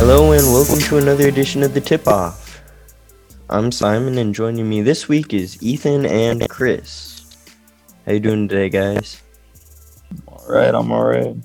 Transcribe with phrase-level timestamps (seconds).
[0.00, 2.62] Hello and welcome to another edition of the Tip Off.
[3.50, 7.36] I'm Simon and joining me this week is Ethan and Chris.
[8.06, 9.20] How you doing today, guys?
[10.26, 11.36] All right, I'm all right.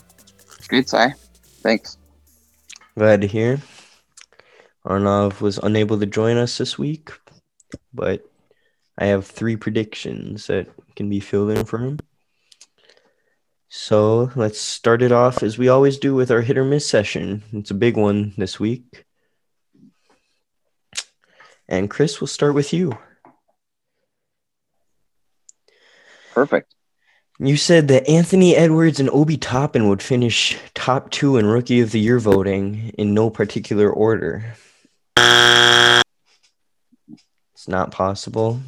[0.70, 1.05] Good, Si.
[1.64, 1.97] Thanks.
[2.97, 3.60] Glad to hear.
[4.86, 7.11] Arnav was unable to join us this week,
[7.93, 8.25] but
[8.97, 12.00] I have three predictions that can be filled in for him.
[13.78, 17.43] So let's start it off as we always do with our hit or miss session.
[17.52, 19.06] It's a big one this week.
[21.68, 22.97] And Chris, we'll start with you.
[26.33, 26.74] Perfect.
[27.38, 31.92] You said that Anthony Edwards and Obi Toppin would finish top two in Rookie of
[31.92, 34.55] the Year voting in no particular order.
[35.17, 36.08] It's
[37.67, 38.61] not possible.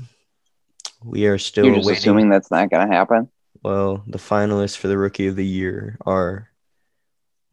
[1.01, 1.99] We are still You're just waiting.
[1.99, 3.29] assuming that's not going to happen.
[3.67, 6.49] Well, the finalists for the Rookie of the Year are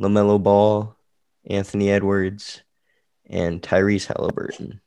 [0.00, 0.96] LaMelo Ball,
[1.44, 2.62] Anthony Edwards,
[3.26, 4.80] and Tyrese Halliburton.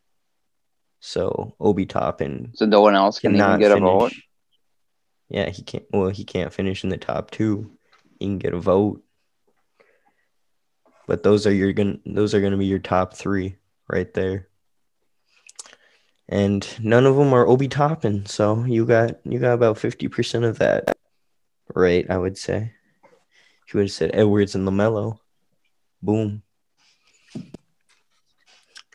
[1.02, 4.14] So Obi Toppin So no one else can even get a vote.
[5.28, 5.84] Yeah, he can't.
[5.92, 7.72] Well, he can't finish in the top two.
[8.19, 9.03] He can get a vote,
[11.08, 11.97] but those are your gonna.
[12.06, 13.58] Those are gonna be your top three
[13.89, 14.47] right there.
[16.30, 20.45] And none of them are Obi Toppin, so you got you got about fifty percent
[20.45, 20.97] of that,
[21.75, 22.05] right?
[22.09, 22.71] I would say.
[23.73, 25.19] You would have said Edwards and Lamelo,
[26.01, 26.41] boom.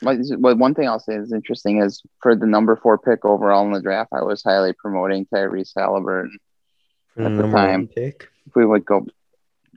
[0.01, 0.19] But
[0.59, 3.81] one thing I'll say is interesting is for the number four pick overall in the
[3.81, 6.39] draft, I was highly promoting Tyrese Halliburton.
[7.15, 7.87] For the At the time.
[7.89, 8.29] pick.
[8.47, 9.07] If we would go,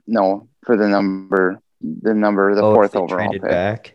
[0.06, 3.42] no, for the number, the number, the Oh, fourth overall pick.
[3.42, 3.94] back.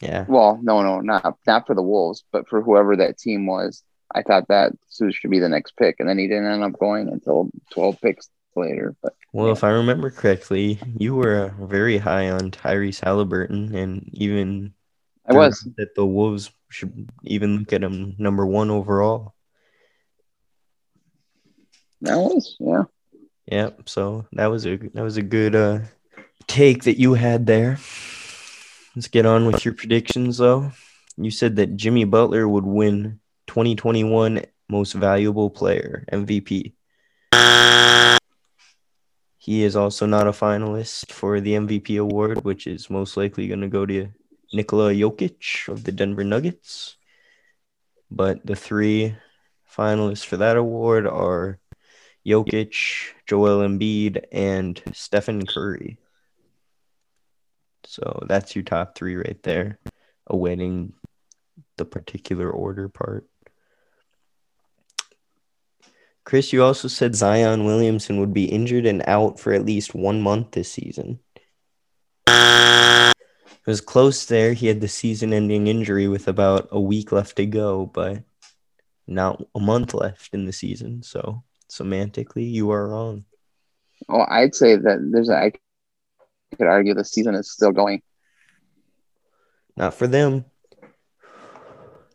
[0.00, 0.26] Yeah.
[0.28, 3.82] Well, no, no, not not for the Wolves, but for whoever that team was.
[4.14, 7.08] I thought that should be the next pick, and then he didn't end up going
[7.08, 8.94] until twelve picks later.
[9.02, 14.08] But Well, if I remember correctly, you were uh, very high on Tyrese Halliburton, and
[14.12, 14.74] even
[15.26, 15.66] I was.
[15.76, 19.34] that the Wolves should even look at him number one overall.
[22.02, 22.82] That was, yeah.
[23.46, 23.88] Yep.
[23.88, 25.80] So that was a that was a good uh,
[26.46, 27.78] take that you had there.
[28.94, 30.72] Let's get on with your predictions, though.
[31.16, 36.72] You said that Jimmy Butler would win 2021 Most Valuable Player MVP.
[39.38, 43.60] He is also not a finalist for the MVP award, which is most likely going
[43.60, 44.08] to go to
[44.52, 46.96] Nikola Jokic of the Denver Nuggets.
[48.10, 49.16] But the three
[49.68, 51.58] finalists for that award are
[52.24, 55.98] Jokic, Joel Embiid, and Stephen Curry.
[57.84, 59.80] So that's your top three right there,
[60.28, 60.92] awaiting
[61.78, 63.26] the particular order part.
[66.24, 70.20] Chris, you also said Zion Williamson would be injured and out for at least one
[70.20, 71.18] month this season.
[72.28, 74.52] It was close there.
[74.54, 78.22] He had the season ending injury with about a week left to go, but
[79.06, 81.02] not a month left in the season.
[81.02, 83.24] So semantically, you are wrong.
[84.08, 85.52] Well, I'd say that there's a, I
[86.56, 88.02] could argue the season is still going.
[89.76, 90.44] Not for them.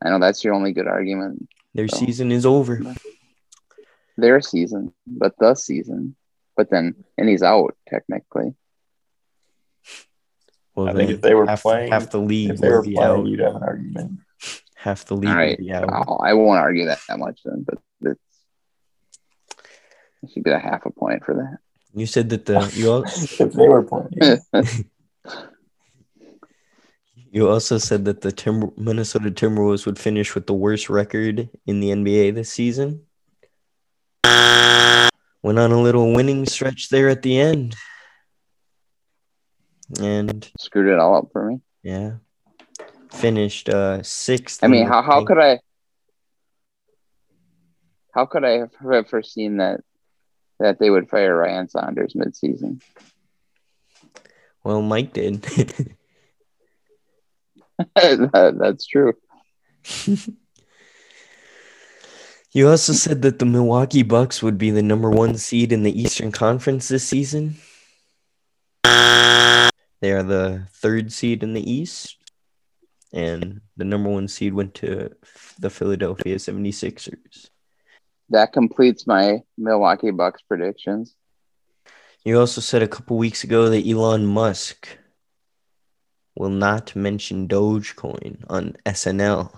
[0.02, 1.48] I know that's your only good argument.
[1.74, 2.82] Their So- season is over.
[4.18, 6.16] Their season, but the season.
[6.56, 8.56] But then, and he's out technically.
[10.76, 12.98] Well, I think if they were half, playing- half the league If they were playing,
[13.00, 13.26] out.
[13.28, 14.20] you'd have an argument.
[14.76, 15.72] Half the league All right, would be.
[15.74, 17.66] I'll- I won't argue that, that much then.
[17.68, 18.20] But it's
[20.24, 21.58] I should get a half a point for that.
[21.94, 24.10] You said that the you al- if they were playing,
[27.32, 31.80] you also said that the Timber, Minnesota Timberwolves would finish with the worst record in
[31.80, 33.02] the NBA this season.
[34.24, 37.76] Went on a little winning stretch there at the end,
[40.00, 41.62] and Screwed it all up for me.
[41.84, 42.16] yeah,
[43.12, 44.64] finished uh sixth.
[44.64, 45.60] I mean, how, how could I?
[48.14, 49.82] How could I have foreseen that
[50.60, 52.82] that they would fire Ryan Saunders midseason?
[54.64, 55.44] Well, Mike did.
[57.96, 59.14] that, that's true.
[62.58, 66.02] You also said that the Milwaukee Bucks would be the number one seed in the
[66.02, 67.58] Eastern Conference this season.
[68.84, 72.18] They are the third seed in the East,
[73.14, 75.12] and the number one seed went to
[75.60, 77.52] the Philadelphia 76ers.
[78.30, 81.14] That completes my Milwaukee Bucks predictions.
[82.26, 84.98] You also said a couple weeks ago that Elon Musk
[86.36, 89.56] will not mention Dogecoin on SNL.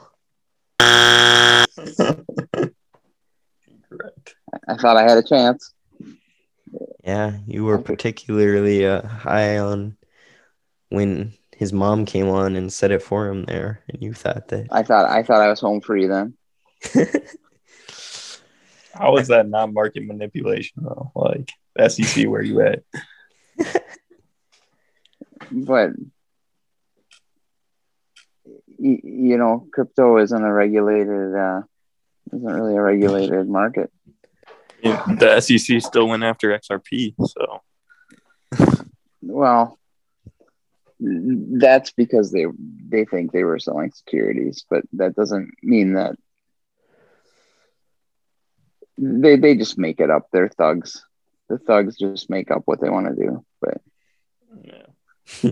[3.99, 4.35] correct.
[4.67, 5.73] I thought I had a chance.
[7.03, 9.97] Yeah, you were particularly uh, high on
[10.89, 14.67] when his mom came on and said it for him there, and you thought that.
[14.71, 16.35] I thought I thought I was home free then.
[18.93, 21.11] How is that not market manipulation though?
[21.15, 21.51] Like
[21.89, 22.83] SEC, where you at?
[25.51, 25.91] But
[28.77, 31.61] you know, crypto isn't a regulated uh
[32.33, 33.91] isn't really a regulated market.
[34.81, 37.61] Yeah, the SEC still went after XRP, so
[39.21, 39.77] Well,
[40.99, 42.45] that's because they
[42.87, 46.15] they think they were selling securities, but that doesn't mean that
[48.97, 50.27] they they just make it up.
[50.31, 51.05] They're thugs.
[51.47, 53.45] The thugs just make up what they want to do.
[53.61, 53.81] But
[54.61, 55.51] yeah.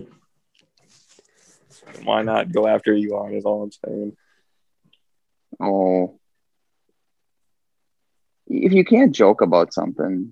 [2.04, 3.34] Why not go after Elon?
[3.34, 4.16] Is all I'm saying.
[5.60, 6.18] oh,
[8.48, 10.30] if you can't joke about something,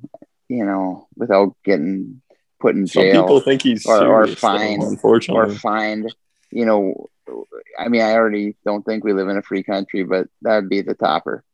[0.49, 2.21] you know, without getting
[2.61, 6.15] put in Some jail, people think he's or- or serious, though, fined, or fined.
[6.51, 7.09] You know,
[7.79, 10.69] I mean, I already don't think we live in a free country, but that would
[10.69, 11.45] be the topper.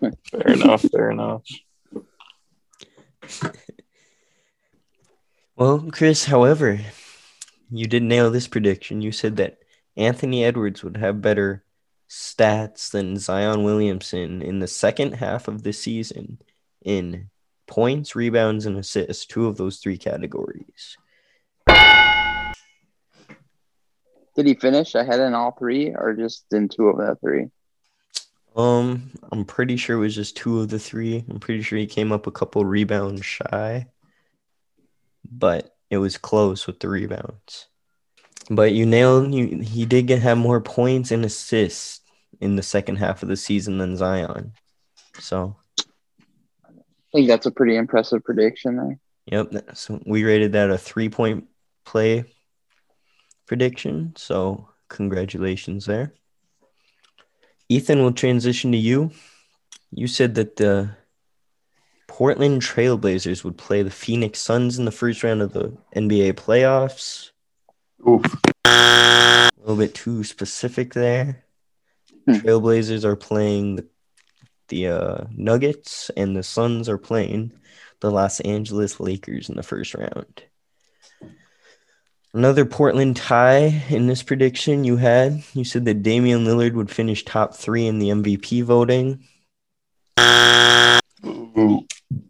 [0.00, 0.82] fair enough.
[0.82, 1.42] Fair enough.
[5.56, 6.78] Well, Chris, however,
[7.70, 9.00] you did nail this prediction.
[9.00, 9.56] You said that
[9.96, 11.64] Anthony Edwards would have better
[12.08, 16.38] stats than Zion Williamson in the second half of the season
[16.84, 17.30] in
[17.66, 20.96] points, rebounds, and assists, two of those three categories.
[24.36, 27.48] Did he finish ahead in all three, or just in two of the three?
[28.54, 31.24] Um, I'm pretty sure it was just two of the three.
[31.28, 33.86] I'm pretty sure he came up a couple rebounds shy,
[35.30, 37.68] but it was close with the rebounds.
[38.50, 39.58] But you nailed you.
[39.58, 42.00] He did get have more points and assists
[42.40, 44.52] in the second half of the season than Zion.
[45.18, 45.56] So,
[46.64, 46.72] I
[47.12, 48.98] think that's a pretty impressive prediction there.
[49.26, 49.76] yep.
[49.76, 51.46] So we rated that a three point
[51.84, 52.24] play
[53.46, 54.12] prediction.
[54.16, 56.12] So congratulations there.
[57.68, 59.10] Ethan will transition to you.
[59.90, 60.90] You said that the
[62.06, 67.30] Portland Trailblazers would play the Phoenix Suns in the first round of the NBA playoffs.
[68.06, 68.24] Oof.
[68.64, 71.44] A little bit too specific there.
[72.26, 72.34] Hmm.
[72.34, 73.86] Trailblazers are playing the,
[74.68, 77.52] the uh, Nuggets, and the Suns are playing
[78.00, 80.42] the Los Angeles Lakers in the first round.
[82.36, 85.42] Another Portland tie in this prediction you had.
[85.54, 89.24] You said that Damian Lillard would finish top three in the MVP voting.
[91.24, 91.86] Ooh.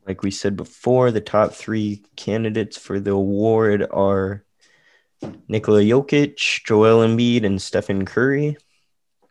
[0.07, 4.45] Like we said before, the top three candidates for the award are
[5.49, 8.57] Nikola Jokic, Joel Embiid, and Stephen Curry.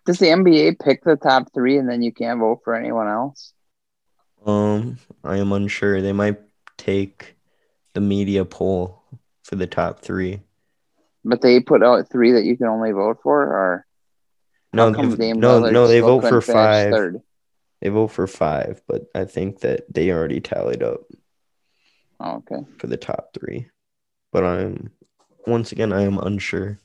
[0.05, 3.53] Does the NBA pick the top three and then you can't vote for anyone else?
[4.45, 6.01] Um, I am unsure.
[6.01, 6.39] They might
[6.77, 7.35] take
[7.93, 9.03] the media poll
[9.43, 10.41] for the top three.
[11.23, 13.85] But they put out three that you can only vote for, or
[14.73, 15.87] No, they, no, no.
[15.87, 16.91] They vote for five.
[16.91, 17.21] Third.
[17.81, 21.01] They vote for five, but I think that they already tallied up
[22.19, 22.63] Oh, okay.
[22.77, 23.69] for the top three.
[24.31, 24.91] But I'm
[25.47, 26.79] once again I am unsure.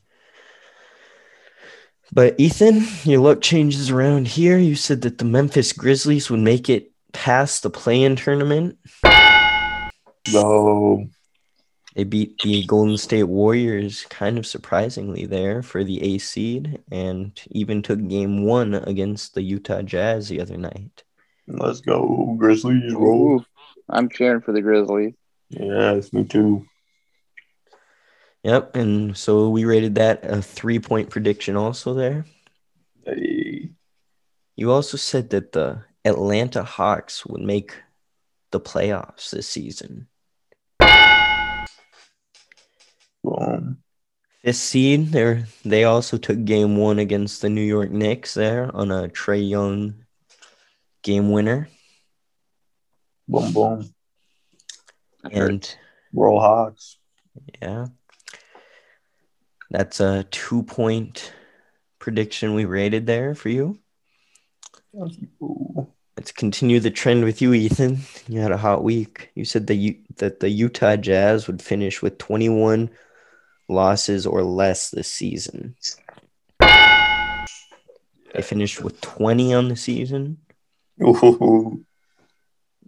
[2.12, 4.58] But Ethan, your luck changes around here.
[4.58, 8.78] You said that the Memphis Grizzlies would make it past the play-in tournament.
[10.32, 11.06] No.
[11.94, 17.38] They beat the Golden State Warriors kind of surprisingly there for the A seed and
[17.50, 21.02] even took game one against the Utah Jazz the other night.
[21.46, 22.94] Let's go, Grizzlies.
[22.94, 23.44] Roll.
[23.88, 25.14] I'm cheering for the Grizzlies.
[25.48, 26.64] Yes, me too.
[28.42, 28.76] Yep.
[28.76, 32.24] And so we rated that a three point prediction also there.
[33.04, 33.70] Hey.
[34.56, 37.74] You also said that the Atlanta Hawks would make
[38.50, 40.08] the playoffs this season.
[43.22, 43.78] Boom.
[44.42, 48.90] Fifth seed, there they also took game one against the New York Knicks there on
[48.90, 50.06] a Trae Young
[51.02, 51.68] game winner.
[53.28, 53.94] Boom, boom.
[55.30, 55.76] And
[56.14, 56.96] Roll Hawks.
[57.60, 57.86] yeah.
[59.70, 61.32] That's a two point
[61.98, 63.78] prediction we rated there for you.
[66.16, 68.00] Let's continue the trend with you, Ethan.
[68.28, 69.30] You had a hot week.
[69.34, 72.90] You said that you that the Utah Jazz would finish with 21
[73.68, 75.76] losses or less this season.
[76.60, 80.38] They finished with 20 on the season,
[81.02, 81.84] Ooh.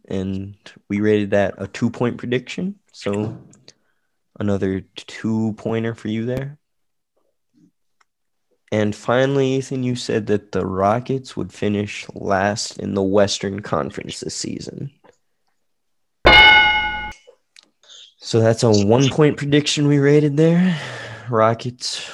[0.09, 0.57] and
[0.89, 2.81] we rated that a two point prediction.
[2.93, 3.39] So
[4.39, 6.59] another two pointer for you there.
[8.73, 14.21] And finally, Ethan, you said that the Rockets would finish last in the Western Conference
[14.21, 14.91] this season.
[18.17, 20.81] So that's a one point prediction we rated there.
[21.29, 22.11] Rockets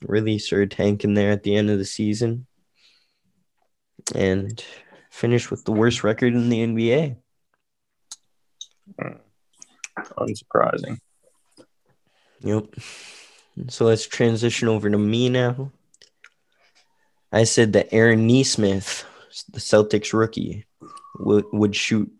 [0.00, 2.46] really started tanking there at the end of the season
[4.14, 4.64] and
[5.10, 7.16] finished with the worst record in the NBA.
[8.98, 9.16] Hmm.
[10.16, 11.00] Unsurprising.
[12.40, 12.76] Yep.
[13.68, 15.70] So let's transition over to me now.
[17.32, 19.06] I said that Aaron Nesmith,
[19.50, 20.66] the Celtics rookie,
[21.18, 22.12] would would shoot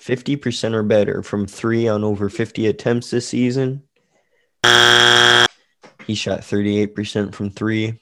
[0.00, 3.82] 50% or better from three on over 50 attempts this season.
[4.64, 8.00] He shot 38% from three.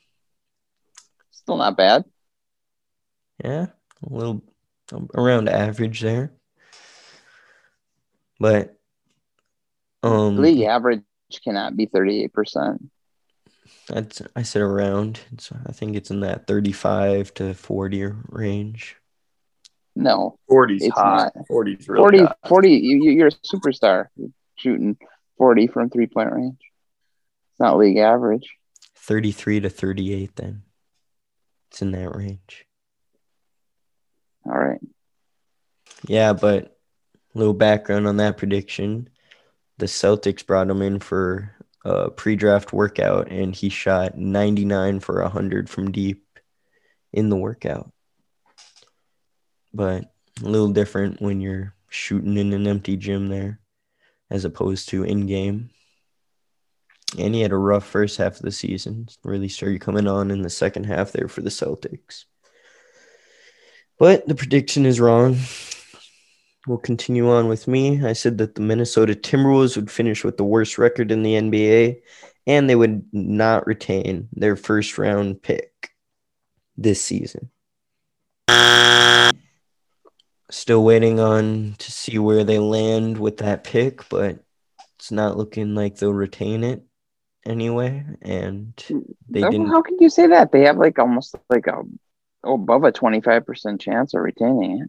[1.31, 2.05] Still not bad.
[3.45, 3.67] Yeah,
[4.03, 4.43] a little
[5.15, 6.33] around average there.
[8.39, 8.77] But
[10.03, 11.03] um League average
[11.45, 12.89] cannot be 38%.
[13.91, 15.21] That's I said around.
[15.33, 18.97] It's, I think it's in that 35 to 40 range.
[19.97, 21.33] No, 40's It's hot.
[21.51, 22.39] 40's really 40, hot.
[22.49, 24.97] 40 you, you- you're a superstar You're shooting
[25.39, 26.59] 40 from three point range.
[26.61, 28.49] It's not league average.
[28.97, 30.63] 33 to 38 then.
[31.71, 32.67] It's in that range.
[34.47, 34.81] All right.
[36.07, 36.77] Yeah, but
[37.35, 39.09] a little background on that prediction.
[39.79, 41.55] The Celtics brought him in for
[41.85, 46.27] a pre-draft workout and he shot 99 for 100 from deep
[47.13, 47.93] in the workout.
[49.73, 53.61] But a little different when you're shooting in an empty gym there
[54.31, 55.71] as opposed to in game.
[57.19, 59.09] And he had a rough first half of the season.
[59.25, 62.25] Really started coming on in the second half there for the Celtics.
[63.99, 65.37] But the prediction is wrong.
[66.67, 68.05] We'll continue on with me.
[68.05, 72.03] I said that the Minnesota Timberwolves would finish with the worst record in the NBA
[72.47, 75.91] and they would not retain their first round pick
[76.77, 77.51] this season.
[80.51, 84.41] Still waiting on to see where they land with that pick, but
[84.99, 86.83] it's not looking like they'll retain it
[87.47, 88.05] anyway.
[88.21, 88.75] And
[89.29, 89.69] they How- didn't.
[89.69, 90.53] How can you say that?
[90.53, 91.83] They have like almost like a
[92.43, 94.89] above a 25% chance of retaining it.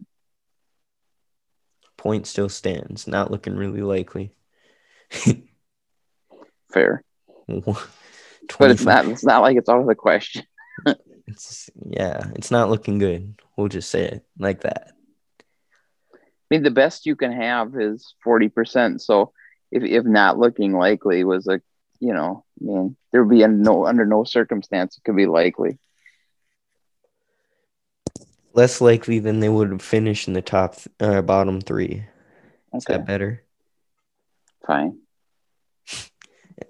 [2.02, 3.06] Point still stands.
[3.06, 4.34] Not looking really likely.
[6.72, 7.04] Fair.
[8.58, 10.44] But it's not it's not like it's out of the question.
[11.28, 13.40] It's yeah, it's not looking good.
[13.56, 14.90] We'll just say it like that.
[16.12, 16.16] I
[16.50, 19.00] mean the best you can have is 40%.
[19.00, 19.32] So
[19.70, 21.62] if if not looking likely was a
[22.00, 25.26] you know, I mean there would be a no under no circumstance it could be
[25.26, 25.78] likely.
[28.54, 32.04] Less likely than they would have finished in the top uh, bottom three.
[32.74, 33.42] Is that better?
[34.66, 34.98] fine.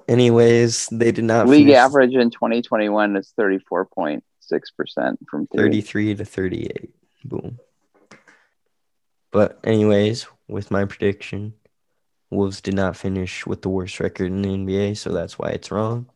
[0.08, 4.22] Anyways, they did not League finish average in 2021 is 34.6%
[5.28, 5.62] from three.
[5.62, 6.90] 33 to 38.
[7.24, 7.58] Boom.
[9.30, 11.54] But anyways, with my prediction,
[12.30, 15.70] Wolves did not finish with the worst record in the NBA, so that's why it's
[15.70, 16.06] wrong.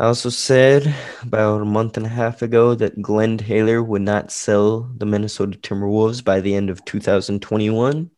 [0.00, 4.30] I also said about a month and a half ago that Glenn Taylor would not
[4.30, 8.08] sell the Minnesota Timberwolves by the end of 2021.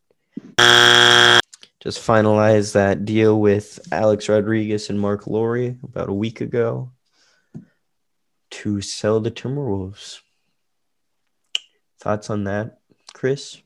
[0.59, 6.93] Just finalized that deal with Alex Rodriguez and Marc Lore about a week ago
[8.51, 10.21] to sell the Timberwolves.
[11.99, 12.81] Thoughts on that,
[13.15, 13.63] Chris?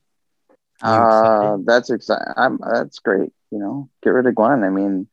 [0.81, 2.33] Uh, that's exciting.
[2.37, 3.33] I'm, that's great.
[3.51, 4.63] You know, get rid of Glenn.
[4.63, 5.09] I mean,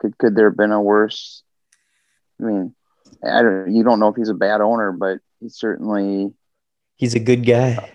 [0.00, 1.44] could could there have been a worse?
[2.40, 2.74] I mean,
[3.24, 3.74] I don't.
[3.74, 6.32] You don't know if he's a bad owner, but he's certainly
[6.96, 7.92] He's a good guy.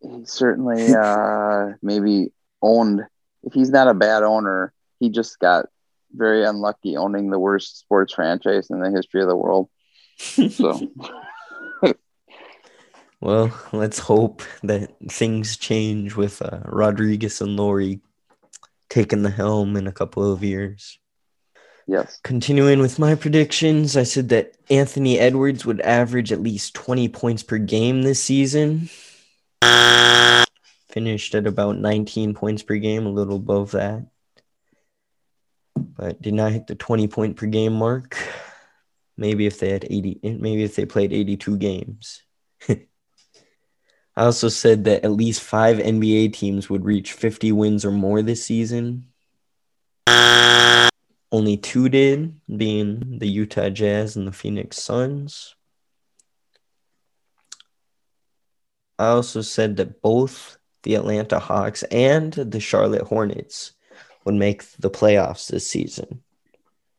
[0.00, 2.32] he certainly uh maybe
[2.62, 3.02] owned.
[3.42, 5.66] If he's not a bad owner, he just got
[6.14, 9.68] very unlucky owning the worst sports franchise in the history of the world.
[10.18, 10.80] So
[13.20, 17.94] Well, let's hope that things change with uh, Rodriguez and Lore
[18.90, 20.98] taking the helm in a couple of years.
[21.86, 27.08] Yes, Continuing with my predictions, I said that Anthony Edwards would average at least 20
[27.08, 28.88] points per game this season.
[30.88, 34.06] Finished at about 19 points per game, a little above that.
[35.76, 38.16] But did not hit the 20 point per game mark.
[39.16, 42.22] Maybe if they had 80, maybe if they played 82 games.
[44.16, 48.22] I also said that at least five NBA teams would reach 50 wins or more
[48.22, 49.06] this season.
[51.34, 55.56] Only two did, being the Utah Jazz and the Phoenix Suns.
[59.00, 63.72] I also said that both the Atlanta Hawks and the Charlotte Hornets
[64.24, 66.22] would make the playoffs this season.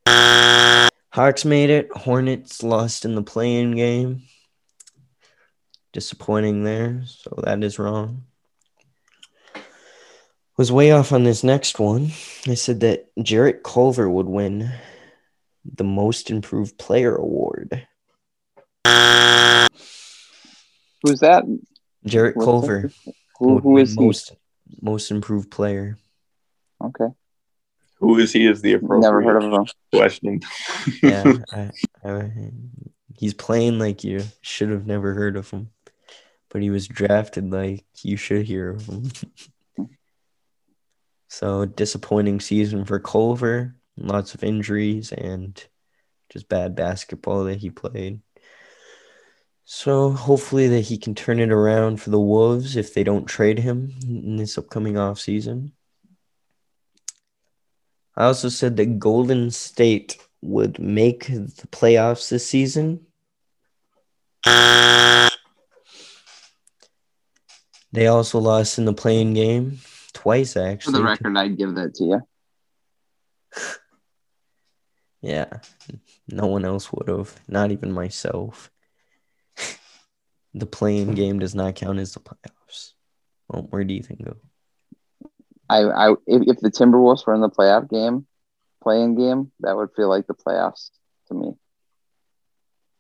[0.06, 4.24] Hawks made it, Hornets lost in the play-in game.
[5.94, 8.26] Disappointing there, so that is wrong.
[10.58, 12.12] Was way off on this next one.
[12.48, 14.72] I said that Jarrett Culver would win
[15.66, 17.86] the Most Improved Player award.
[21.04, 21.44] Who's that?
[22.06, 22.92] Jarrett What's Culver.
[23.40, 24.00] Who, would who win is he?
[24.00, 24.32] most
[24.82, 25.98] most improved player?
[26.84, 27.08] Okay,
[28.00, 28.48] Who is he?
[28.48, 29.66] Is the appropriate never heard of him.
[29.94, 30.40] question?
[31.02, 31.72] Yeah, I,
[32.04, 32.32] I,
[33.18, 35.70] he's playing like you should have never heard of him,
[36.50, 39.12] but he was drafted like you should hear of him.
[41.28, 43.76] so disappointing season for Culver.
[43.98, 45.64] Lots of injuries and
[46.30, 48.22] just bad basketball that he played.
[49.64, 53.60] So hopefully that he can turn it around for the Wolves if they don't trade
[53.60, 55.72] him in this upcoming offseason.
[58.16, 63.08] I also said that Golden State would make the playoffs this season.
[67.92, 69.80] They also lost in the play-in game
[70.16, 70.94] twice, actually.
[70.94, 72.22] For the record, I'd give that to you.
[75.22, 75.48] Yeah,
[76.28, 78.70] no one else would have, not even myself.
[80.54, 82.92] the play-in game does not count as the playoffs.
[83.50, 84.36] Well, where do you think go?
[85.68, 88.28] I, I if, if the Timberwolves were in the playoff game,
[88.84, 90.92] play-in game, that would feel like the playoffs
[91.30, 91.54] to me.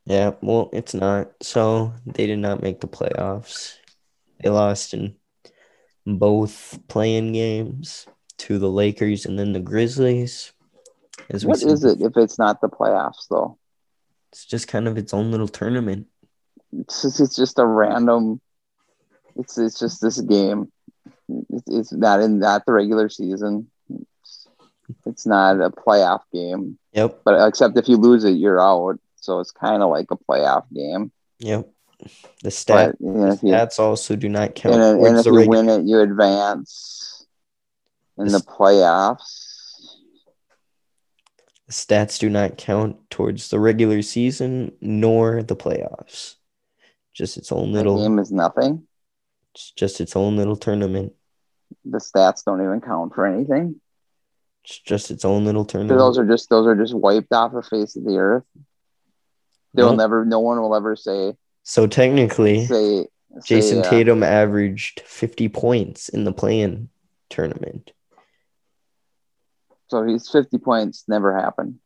[0.06, 1.32] Yeah, well, it's not.
[1.44, 3.76] So they did not make the playoffs.
[4.42, 5.16] They lost in
[6.06, 8.08] both play-in games
[8.38, 10.52] to the Lakers and then the Grizzlies.
[11.30, 13.58] As What is it if it's not the playoffs though?
[14.32, 16.08] It's just kind of its own little tournament.
[16.78, 18.42] It's just, it's just a random.
[19.38, 20.72] It's it's just this game.
[21.50, 23.72] It's, it's not in not the regular season.
[23.90, 24.48] It's,
[25.06, 29.00] it's not a playoff game, Yep, but except if you lose it, you're out.
[29.16, 31.12] So it's kind of like a playoff game.
[31.40, 31.70] yep.
[32.44, 35.18] The stat But you know, the if you, stats also do not count and, and
[35.18, 37.26] if you regu- win it, you advance
[38.18, 39.52] in the This- playoffs.
[41.68, 46.36] the stats do not count towards the regular season nor the playoffs.
[47.14, 48.88] Just its own little The game is nothing.
[49.54, 51.14] it's just its own little tournament.
[51.84, 53.82] The stats don't even count for anything.
[54.64, 55.98] It's just its own little tournament.
[56.00, 58.44] those are just those are just wiped off the face of the earth.
[59.74, 59.98] They'll Nope.
[59.98, 60.26] never.
[60.26, 63.08] No one will ever say So technically, say.
[63.44, 66.88] Jason say, uh, Tatum averaged 50 points in the play-in
[67.30, 67.92] tournament.
[69.88, 71.06] So his fifty points.
[71.08, 71.80] Never happened.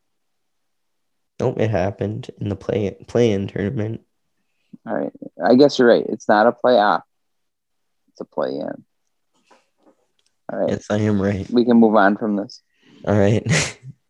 [1.39, 4.01] Nope, it happened in the play play-in tournament.
[4.85, 5.11] All right.
[5.43, 6.05] I guess you're right.
[6.07, 7.01] It's not a playoff.
[8.09, 8.83] It's a play in.
[10.51, 10.69] All right.
[10.69, 11.49] Yes, I am right.
[11.49, 12.61] We can move on from this.
[13.05, 13.45] All right.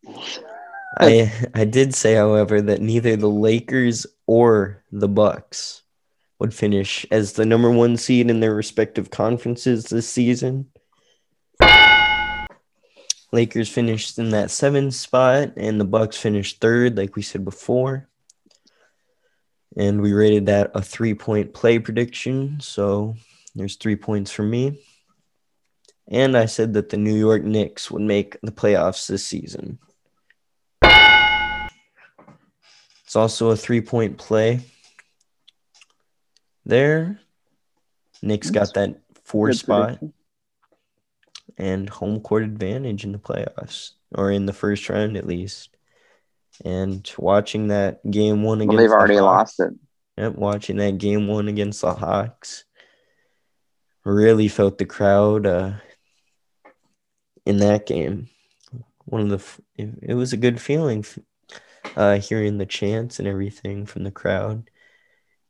[1.00, 5.84] I I did say, however, that neither the Lakers or the Bucks
[6.40, 10.68] would finish as the number one seed in their respective conferences this season.
[13.32, 18.08] Lakers finished in that seventh spot, and the Bucks finished third, like we said before.
[19.78, 22.60] And we rated that a three-point play prediction.
[22.60, 23.16] So
[23.54, 24.82] there's three points for me.
[26.08, 29.78] And I said that the New York Knicks would make the playoffs this season.
[33.10, 34.60] It's also a three point play.
[36.63, 37.19] There,
[38.22, 39.98] Knicks got that four spot
[41.58, 45.76] and home court advantage in the playoffs, or in the first round at least.
[46.63, 49.80] And watching that game one against Well, they've the already Hawks- lost it.
[50.19, 52.63] Yep, watching that game one against the Hawks,
[54.06, 55.72] really felt the crowd uh,
[57.43, 58.30] in that game.
[59.06, 61.04] One of the, it, was a good feeling,
[61.96, 64.70] uh, hearing the chants and everything from the crowd,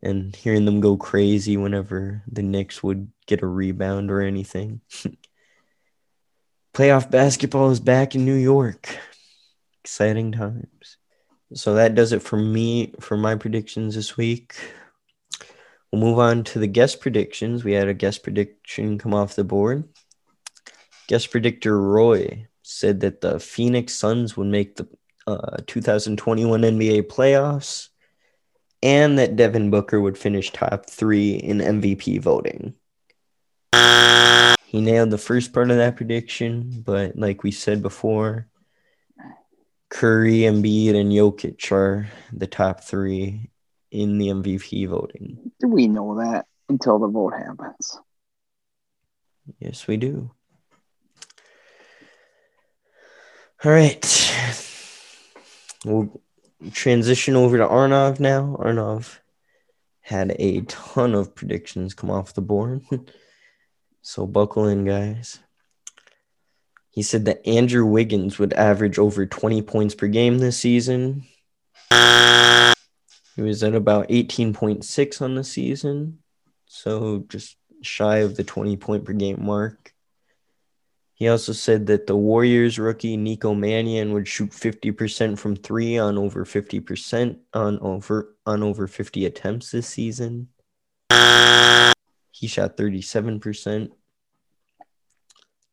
[0.02, 4.82] and hearing them go crazy whenever the Knicks would get a rebound or anything.
[6.74, 8.98] Playoff basketball is back in New York.
[9.84, 10.98] Exciting times.
[11.54, 14.56] So that does it for me for my predictions this week.
[15.92, 17.64] We'll move on to the guest predictions.
[17.64, 19.90] We had a guest prediction come off the board.
[21.08, 24.88] Guest predictor Roy said that the Phoenix Suns would make the
[25.30, 27.90] uh, 2021 NBA playoffs
[28.82, 32.76] and that Devin Booker would finish top three in MVP voting.
[34.66, 38.48] He nailed the first part of that prediction, but like we said before,
[39.90, 43.50] Curry, Embiid, and Jokic are the top three
[43.92, 45.52] in the MVP voting.
[45.60, 48.00] Do we know that until the vote happens?
[49.60, 50.30] Yes, we do.
[53.66, 54.06] All right.
[55.86, 56.22] We'll
[56.72, 58.58] transition over to Arnav now.
[58.60, 59.20] Arnav
[60.02, 62.82] had a ton of predictions come off the board.
[64.02, 65.40] so buckle in, guys.
[66.90, 71.24] He said that Andrew Wiggins would average over 20 points per game this season.
[71.92, 76.20] He was at about 18.6 on the season,
[76.66, 79.89] so just shy of the 20 point per game mark.
[81.20, 86.18] He also said that the Warriors rookie Nico Mannion would shoot 50% from 3 on
[86.18, 90.48] over 50% on over on over 50 attempts this season.
[92.32, 93.92] He shot 37%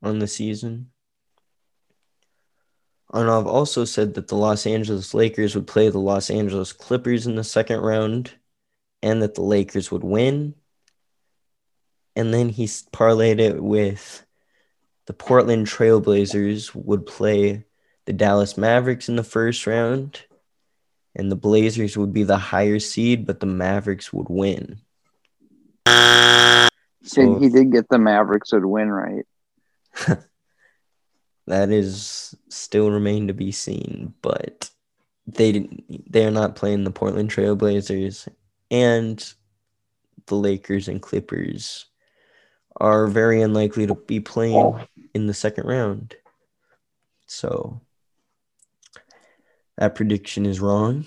[0.03, 0.91] on the season.
[3.13, 7.37] Arnav also said that the Los Angeles Lakers would play the Los Angeles Clippers in
[7.37, 8.33] the second round
[9.01, 10.57] and that the Lakers would win.
[12.17, 14.26] And then he parlayed it with
[15.07, 17.65] the Portland Trailblazers would play
[18.05, 20.23] the Dallas Mavericks in the first round,
[21.15, 24.81] and the Blazers would be the higher seed, but the Mavericks would win.
[27.03, 29.25] So he did get the Mavericks would win right.
[31.47, 34.71] that is still remain to be seen, but
[35.27, 38.29] they they are not playing the Portland Trailblazers
[38.71, 39.35] and
[40.27, 41.87] the Lakers and Clippers
[42.77, 44.81] are very unlikely to be playing oh.
[45.15, 46.15] in the second round.
[47.27, 47.81] So
[49.79, 51.07] that prediction is wrong.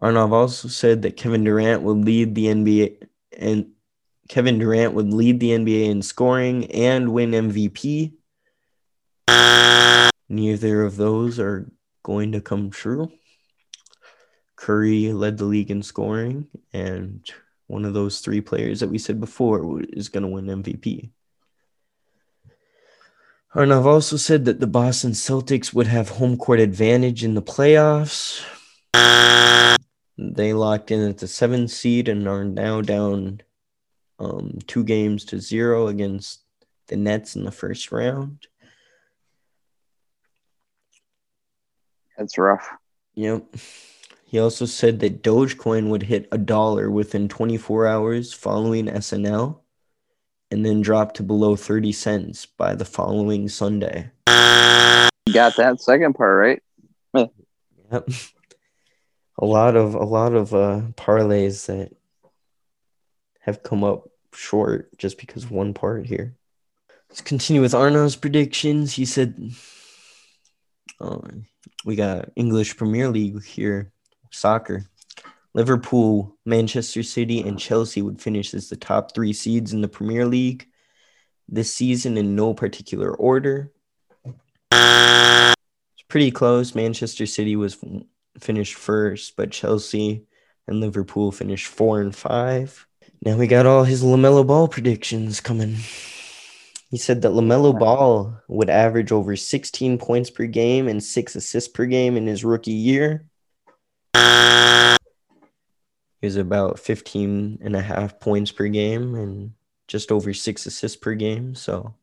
[0.00, 3.70] Arnav also said that Kevin Durant would lead the NBA and
[4.28, 8.12] Kevin Durant would lead the NBA in scoring and win MVP.
[10.28, 11.70] Neither of those are
[12.02, 13.10] going to come true.
[14.56, 17.24] Curry led the league in scoring, and
[17.68, 21.10] one of those three players that we said before is going to win MVP.
[23.54, 28.44] Arnav also said that the Boston Celtics would have home court advantage in the playoffs.
[30.18, 33.40] They locked in at the seventh seed and are now down
[34.18, 36.42] um, two games to zero against
[36.88, 38.46] the Nets in the first round.
[42.16, 42.68] That's rough.
[43.14, 43.44] Yep.
[44.28, 49.60] He also said that Dogecoin would hit a dollar within 24 hours following SNL
[50.50, 54.10] and then drop to below 30 cents by the following Sunday.
[54.26, 56.62] Got that second part
[57.14, 57.24] right.
[57.90, 58.06] yep.
[59.38, 61.96] A lot of a lot of uh, parlays that
[63.40, 66.36] have come up short just because one part here.
[67.08, 68.92] Let's continue with Arno's predictions.
[68.92, 69.52] He said
[71.00, 71.16] uh,
[71.86, 73.90] we got English Premier League here,
[74.30, 74.84] soccer.
[75.54, 80.26] Liverpool, Manchester City, and Chelsea would finish as the top three seeds in the Premier
[80.26, 80.68] League
[81.48, 83.72] this season in no particular order.
[84.70, 85.54] It's
[86.08, 86.74] pretty close.
[86.74, 87.78] Manchester City was
[88.38, 90.26] finished first, but Chelsea
[90.66, 92.86] and Liverpool finished four and five.
[93.24, 95.76] Now we got all his LaMelo Ball predictions coming.
[96.90, 101.68] He said that LaMelo Ball would average over 16 points per game and six assists
[101.68, 103.26] per game in his rookie year.
[104.14, 109.52] He was about 15 and a half points per game and
[109.86, 111.54] just over six assists per game.
[111.54, 111.94] So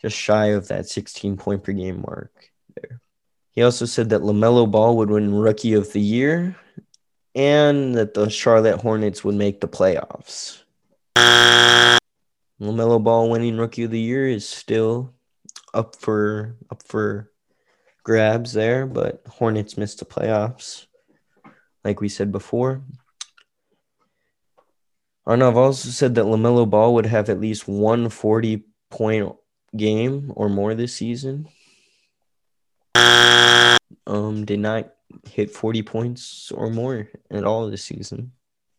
[0.00, 3.00] just shy of that 16 point per game mark there.
[3.52, 6.56] He also said that LaMelo Ball would win Rookie of the Year
[7.34, 10.62] and that the Charlotte Hornets would make the playoffs.
[11.16, 15.14] LaMelo Ball winning Rookie of the Year is still
[15.74, 17.30] up for up for
[18.04, 20.86] grabs there, but Hornets missed the playoffs,
[21.84, 22.82] like we said before.
[25.26, 29.34] Arnav also said that LaMelo Ball would have at least one 40 point
[29.76, 31.48] game or more this season.
[34.06, 34.92] Um, did not
[35.28, 38.32] hit 40 points or more at all this season.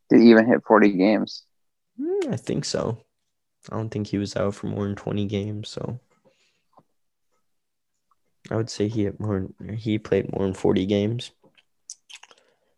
[0.09, 1.43] Did he even hit 40 games?
[1.99, 2.97] Mm, I think so.
[3.71, 5.99] I don't think he was out for more than 20 games, so
[8.51, 11.31] I would say he had more he played more than 40 games.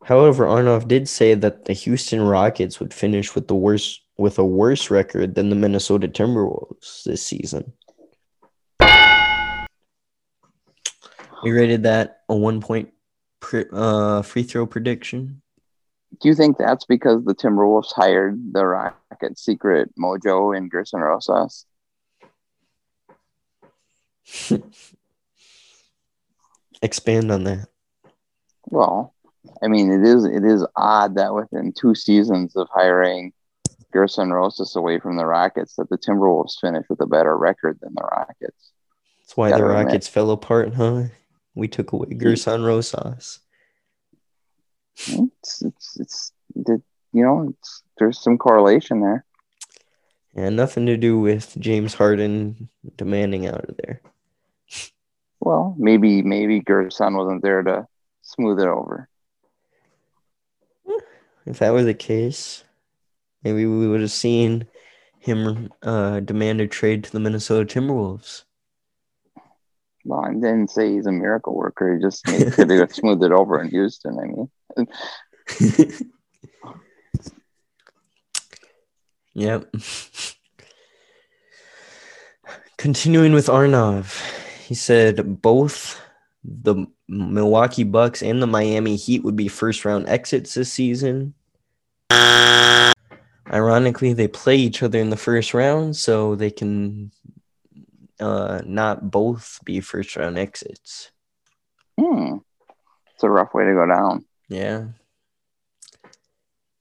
[0.06, 4.46] However, Arnav did say that the Houston Rockets would finish with the worst with a
[4.46, 7.74] worse record than the Minnesota Timberwolves this season.
[11.42, 12.94] We rated that a one point
[13.40, 15.42] pre- uh, free throw prediction.
[16.22, 21.66] Do you think that's because the Timberwolves hired the Rocket secret mojo in Gersson Rosas?
[26.84, 27.70] Expand on that.
[28.68, 29.15] Well,
[29.62, 33.34] I mean, it is it is odd that within two seasons of hiring
[33.94, 37.94] Gersson Rosas away from the Rockets, that the Timberwolves finished with a better record than
[37.96, 38.72] the Rockets.
[39.22, 40.14] That's why the Rockets admit.
[40.14, 41.04] fell apart, huh?
[41.56, 42.20] We took away hmm.
[42.20, 43.40] Gersson Rosas.
[44.98, 46.82] It's it's it's it,
[47.12, 49.26] you know it's, there's some correlation there.
[50.36, 54.02] And nothing to do with James Harden demanding out of there.
[55.40, 57.88] Well, maybe maybe Gersson wasn't there to
[58.22, 59.08] smooth it over.
[61.46, 62.64] If that were the case,
[63.44, 64.68] maybe we would have seen
[65.20, 68.44] him uh, demand a trade to the Minnesota Timberwolves.
[70.04, 71.96] Well, I didn't say he's a miracle worker.
[71.96, 74.20] He just could have smoothed it over in Houston.
[74.20, 76.12] I mean,
[79.36, 79.76] Yep.
[82.78, 84.22] Continuing with Arnav,
[84.66, 86.00] he said both
[86.42, 91.34] the Milwaukee Bucks and the Miami Heat would be first round exits this season.
[93.52, 97.12] Ironically, they play each other in the first round, so they can
[98.20, 101.12] uh, not both be first round exits.
[102.00, 102.38] hmm,
[103.14, 104.26] it's a rough way to go down.
[104.50, 104.88] Yeah.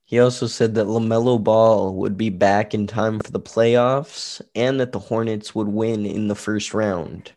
[0.06, 4.78] He also said that LaMelo Ball would be back in time for the playoffs and
[4.78, 7.32] that the Hornets would win in the first round.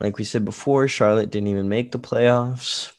[0.00, 2.92] Like we said before, Charlotte didn't even make the playoffs.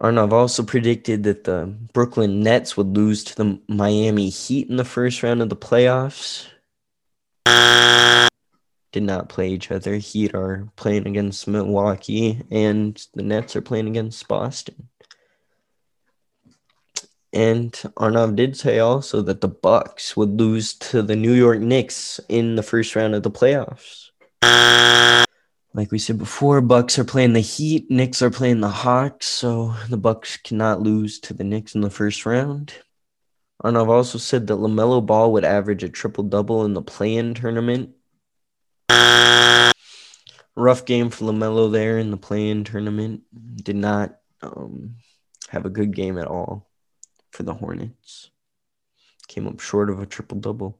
[0.00, 4.84] Arnav also predicted that the Brooklyn Nets would lose to the Miami Heat in the
[4.84, 6.46] first round of the playoffs.
[8.92, 9.96] Did not play each other.
[9.96, 14.88] Heat are playing against Milwaukee, and the Nets are playing against Boston.
[17.32, 22.20] And Arnav did say also that the Bucks would lose to the New York Knicks
[22.28, 24.06] in the first round of the playoffs.
[25.74, 29.74] Like we said before, Bucks are playing the Heat, Knicks are playing the Hawks, so
[29.90, 32.72] the Bucks cannot lose to the Knicks in the first round.
[33.62, 37.90] Arnav also said that LaMelo Ball would average a triple double in the play-in tournament.
[40.56, 43.22] Rough game for LaMelo there in the play-in tournament.
[43.62, 44.94] Did not um,
[45.50, 46.67] have a good game at all
[47.30, 48.30] for the Hornets.
[49.28, 50.78] Came up short of a triple double.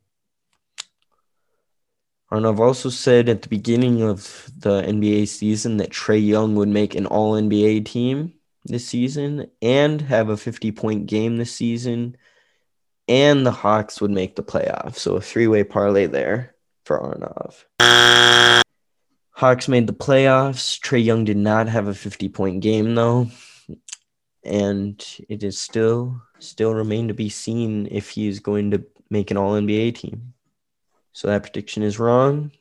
[2.30, 6.94] Arnav also said at the beginning of the NBA season that Trae Young would make
[6.94, 8.34] an all NBA team
[8.64, 12.16] this season and have a 50 point game this season,
[13.06, 14.96] and the Hawks would make the playoffs.
[14.96, 18.54] So a three way parlay there for Arnav.
[19.30, 20.78] Hawks made the playoffs.
[20.80, 23.28] Trae Young did not have a 50 point game though.
[24.44, 29.30] And it is still still remain to be seen if he is going to make
[29.30, 30.34] an all NBA team.
[31.12, 32.52] So that prediction is wrong.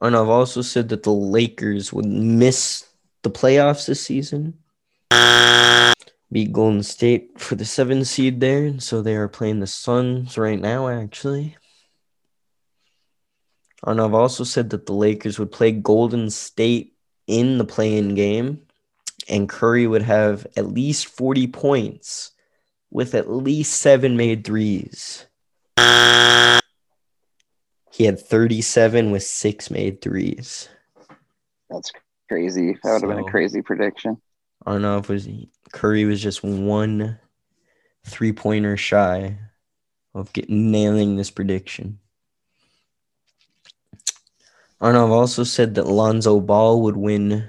[0.00, 2.88] And I've also said that the Lakers would miss
[3.22, 4.58] the playoffs this season.
[6.32, 8.64] Beat Golden State for the seven seed there.
[8.64, 11.56] And so they are playing the Suns right now, actually.
[13.86, 16.94] And I've also said that the Lakers would play Golden State
[17.26, 18.65] in the play-in game,
[19.28, 22.32] and Curry would have at least 40 points
[22.90, 25.26] with at least seven made threes.
[27.92, 30.68] He had 37 with six made threes.
[31.70, 31.90] That's
[32.28, 32.78] crazy.
[32.82, 34.20] That would have been a crazy prediction.
[34.64, 35.28] i don't Arnav was
[35.72, 37.18] Curry was just one
[38.04, 39.38] three pointer shy
[40.14, 41.98] of getting nailing this prediction.
[44.80, 47.48] Arnav also said that Lonzo Ball would win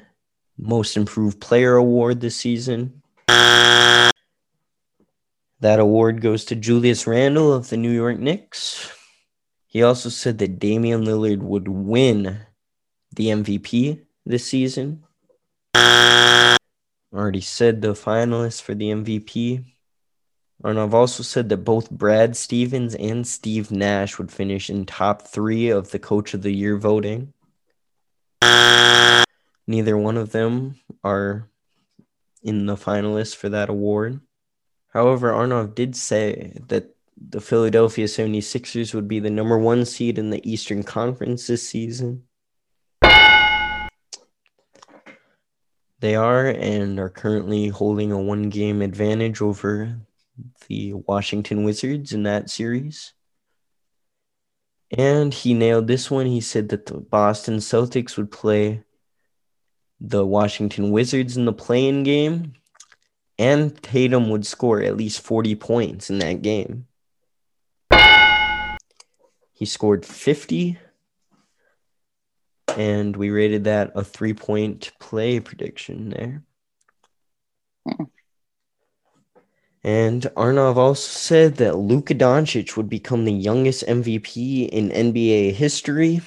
[0.58, 3.02] most improved player award this season.
[5.60, 8.92] That award goes to Julius Randle of the New York Knicks.
[9.66, 12.40] He also said that Damian Lillard would win
[13.16, 15.04] the MVP this season.
[17.14, 19.66] Already said the finalists for the MVP.
[20.64, 25.22] And I've also said that both Brad Stevens and Steve Nash would finish in top
[25.24, 27.34] three of the Coach of the Year voting.
[29.68, 31.50] Neither one of them are
[32.42, 34.22] in the finalists for that award.
[34.94, 40.30] However, Arnav did say that the Philadelphia 76ers would be the number one seed in
[40.30, 42.24] the Eastern Conference this season.
[46.00, 49.98] They are and are currently holding a one game advantage over
[50.68, 53.14] the Washington Wizards in that series.
[54.96, 56.28] And he nailed this one.
[56.28, 58.84] He said that the Boston Celtics would play
[60.00, 62.54] the Washington Wizards in the play-in game,
[63.40, 66.88] and Tatum would score at least 40 points in that game.
[69.54, 70.78] He scored 50,
[72.76, 76.44] and we rated that a three point play prediction there.
[79.84, 86.22] And Arnav also said that Luka Doncic would become the youngest MVP in NBA history.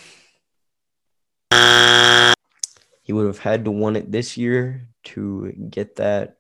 [3.11, 6.37] He would have had to won it this year to get that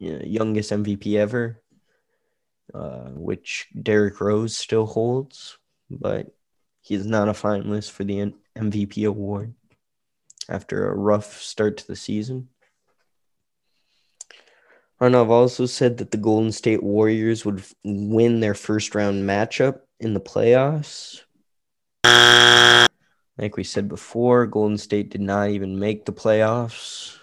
[0.00, 1.62] you know, youngest MVP ever,
[2.74, 5.56] uh, which Derrick Rose still holds.
[5.88, 6.34] but
[6.80, 9.54] he's not a finalist for the MVP award
[10.48, 12.48] after a rough start to the season.
[15.00, 20.12] Arnav also said that the Golden State Warriors would win their first round matchup in
[20.12, 21.20] the playoffs.
[23.36, 27.16] Like we said before, Golden State did not even make the playoffs.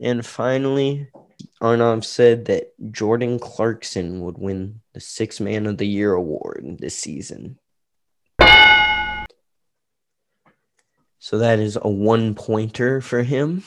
[0.00, 1.08] And finally,
[1.62, 6.96] Arnav said that Jordan Clarkson would win the Six Man of the Year award this
[6.96, 7.58] season.
[11.20, 13.62] So that is a one pointer for him.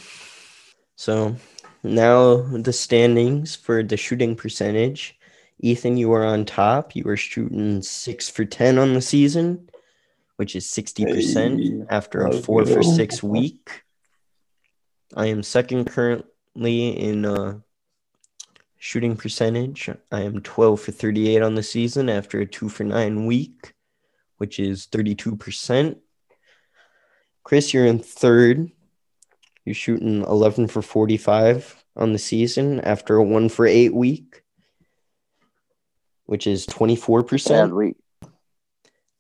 [0.96, 1.36] So
[1.84, 5.18] now the standings for the shooting percentage.
[5.60, 6.96] Ethan, you are on top.
[6.96, 9.70] You are shooting six for 10 on the season,
[10.42, 13.84] which is 60% Hey, after a four for six week.
[15.16, 17.60] I am second currently in uh,
[18.80, 19.88] shooting percentage.
[20.12, 23.76] I am 12 for 38 on the season after a two for nine week,
[24.38, 26.00] which is 32%.
[27.44, 28.72] Chris, you're in third.
[29.64, 34.42] You're shooting 11 for 45 on the season after a one for eight week,
[36.26, 37.48] which is 24%.
[37.48, 37.98] Bad week.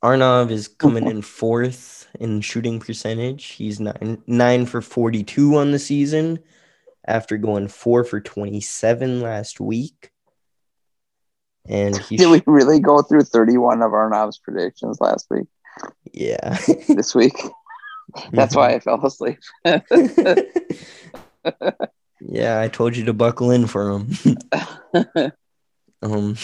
[0.03, 3.45] Arnav is coming in fourth in shooting percentage.
[3.45, 6.39] He's nine nine for forty two on the season
[7.05, 10.11] after going four for twenty seven last week.
[11.67, 15.47] And he Did we really go through 31 of Arnav's predictions last week?
[16.11, 16.57] yeah.
[16.87, 17.37] This week?
[18.31, 19.37] That's why I fell asleep.
[22.19, 24.09] yeah, I told you to buckle in for him.
[26.01, 26.35] um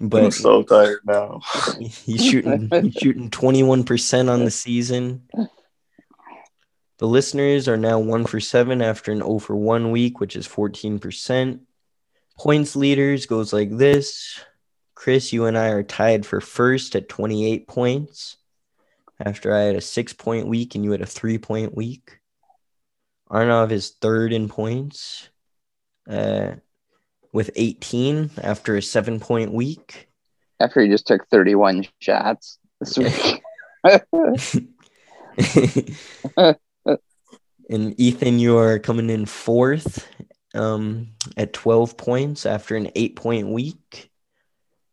[0.00, 1.40] I'm so tired now.
[1.80, 5.22] He's shooting he's shooting 21% on the season.
[6.98, 10.46] The listeners are now 1 for 7 after an 0 for 1 week, which is
[10.46, 11.60] 14%.
[12.36, 14.40] Points leaders goes like this.
[14.94, 18.36] Chris, you and I are tied for first at 28 points.
[19.20, 22.18] After I had a 6 point week and you had a 3 point week.
[23.30, 25.28] Arnav is third in points.
[26.08, 26.56] Uh
[27.32, 30.08] with 18 after a 7 point week.
[30.60, 33.42] After he just took 31 shots this week.
[37.70, 40.08] and Ethan, you are coming in fourth
[40.54, 44.10] um, at 12 points after an eight point week.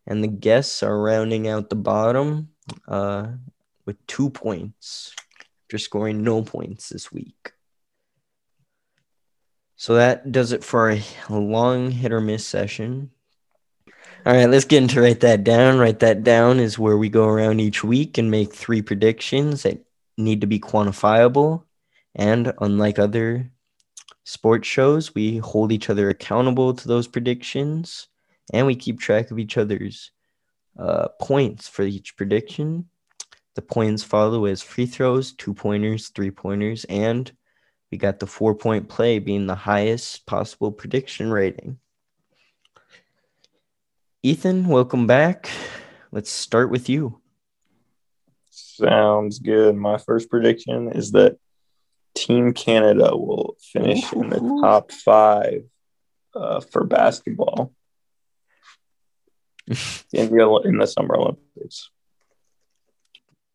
[0.06, 2.50] And the guests are rounding out the bottom
[2.86, 3.26] uh,
[3.86, 5.12] with two points
[5.64, 7.52] after scoring no points this week.
[9.76, 13.10] So that does it for a long hit or miss session.
[14.24, 15.78] All right, let's get into write that down.
[15.78, 19.84] Write that down is where we go around each week and make three predictions that
[20.16, 21.64] need to be quantifiable.
[22.14, 23.50] And unlike other
[24.24, 28.08] sports shows, we hold each other accountable to those predictions
[28.52, 30.10] and we keep track of each other's
[30.78, 32.88] uh, points for each prediction.
[33.54, 37.30] The points follow as free throws, two pointers, three pointers, and
[37.90, 41.78] we got the four point play being the highest possible prediction rating.
[44.22, 45.48] Ethan, welcome back.
[46.10, 47.20] Let's start with you.
[48.50, 49.76] Sounds good.
[49.76, 51.38] My first prediction is that
[52.16, 55.64] Team Canada will finish in the top five
[56.34, 57.72] uh, for basketball
[59.68, 59.76] in
[60.30, 61.90] the, in the Summer Olympics.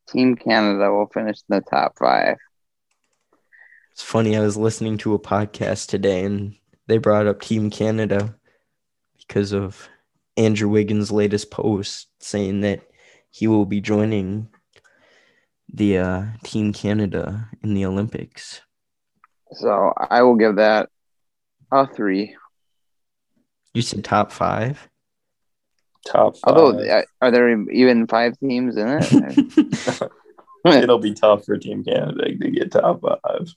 [0.08, 2.38] Team Canada will finish in the top five.
[3.91, 4.38] It's funny.
[4.38, 6.56] I was listening to a podcast today and
[6.88, 8.36] they brought up Team Canada
[9.17, 9.89] because of
[10.38, 12.82] Andrew Wiggins' latest post saying that
[13.30, 14.47] he will be joining
[15.73, 18.62] the uh, Team Canada in the Olympics.
[19.54, 20.89] So I will give that
[21.71, 22.36] a three.
[23.73, 24.88] You said top five?
[26.06, 26.56] Top five.
[26.56, 30.12] Although, are there even five teams in it?
[30.65, 33.48] It'll be tough for Team Canada to get top five,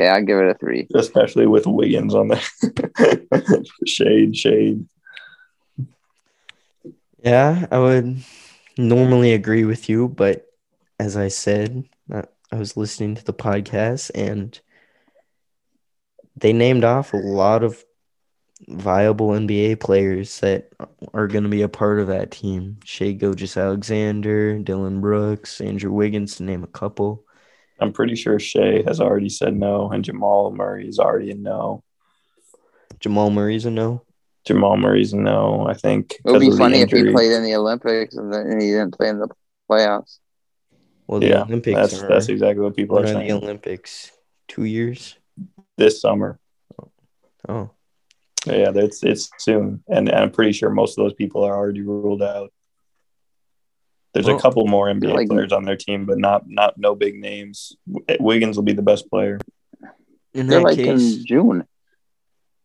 [0.00, 0.86] okay, I'll give it a three.
[0.94, 2.40] especially with Wiggins on there.
[3.86, 4.86] shade, shade.
[7.22, 8.22] Yeah, I would
[8.78, 10.46] normally agree with you, but
[10.98, 14.58] as I said, I, I was listening to the podcast and
[16.36, 17.84] they named off a lot of
[18.68, 20.70] viable NBA players that
[21.12, 22.78] are going to be a part of that team.
[22.84, 27.24] Shea Gilgis Alexander, Dillon Brooks, Andrew Wiggins, to name a couple.
[27.80, 31.82] I'm pretty sure Shai has already said no, and Jamal Murray is already a no.
[33.00, 34.02] Jamal Murray's a no.
[34.44, 35.66] Jamal Murray's a no.
[35.66, 38.68] I think It would be funny if he played in the Olympics and then he
[38.68, 39.28] didn't play in the
[39.70, 40.18] playoffs.
[41.06, 43.32] Well, the Yeah, Olympics that's are, that's exactly what people when are are the saying.
[43.32, 44.12] Olympics?
[44.48, 45.16] Two years?
[45.76, 46.38] This summer,
[47.48, 47.70] Oh,
[48.46, 51.80] yeah, it's it's soon, and, and I'm pretty sure most of those people are already
[51.80, 52.52] ruled out.
[54.12, 56.94] There's Well, a couple more NBA like- players on their team, but not not no
[56.94, 57.76] big names.
[58.18, 59.38] Wiggins will be the best player.
[60.34, 61.64] In They're that like case, in June.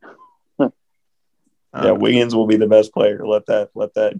[0.59, 0.69] yeah,
[1.73, 3.25] uh, Wiggins will be the best player.
[3.25, 4.13] Let that let that.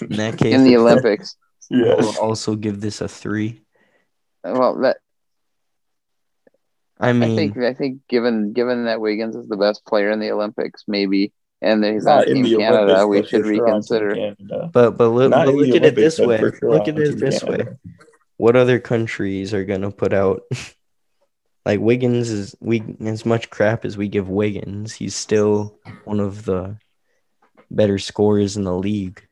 [0.00, 1.36] in that case, in the Olympics.
[1.70, 1.94] yeah.
[1.98, 3.60] I'll also give this a three.
[4.44, 4.98] Well, that
[6.98, 10.18] I mean, I think I think given given that Wiggins is the best player in
[10.20, 13.54] the Olympics, maybe, and that he's on Not in Team Canada, Olympics, we should for
[13.54, 14.14] sure on Team reconsider.
[14.14, 14.70] Canada.
[14.72, 16.38] but but look, but look the at it this way.
[16.38, 17.66] sure Look at it Team this way.
[18.36, 20.42] What other countries are gonna put out?
[21.66, 26.44] like Wiggins is we as much crap as we give Wiggins, he's still one of
[26.44, 26.76] the
[27.70, 29.22] better scorers in the league.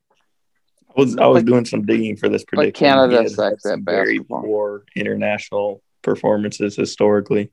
[0.96, 2.86] I was I was But- doing some digging for this prediction.
[2.86, 4.42] Canada He has sucks at some very basketball.
[4.42, 7.50] poor international performances historically.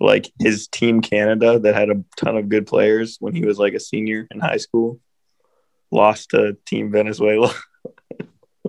[0.00, 3.74] Like his team Canada that had a ton of good players when he was like
[3.74, 5.00] a senior in high school,
[5.90, 7.52] lost to Team Venezuela,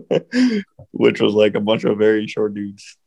[0.91, 2.97] which was like a bunch of very short dudes.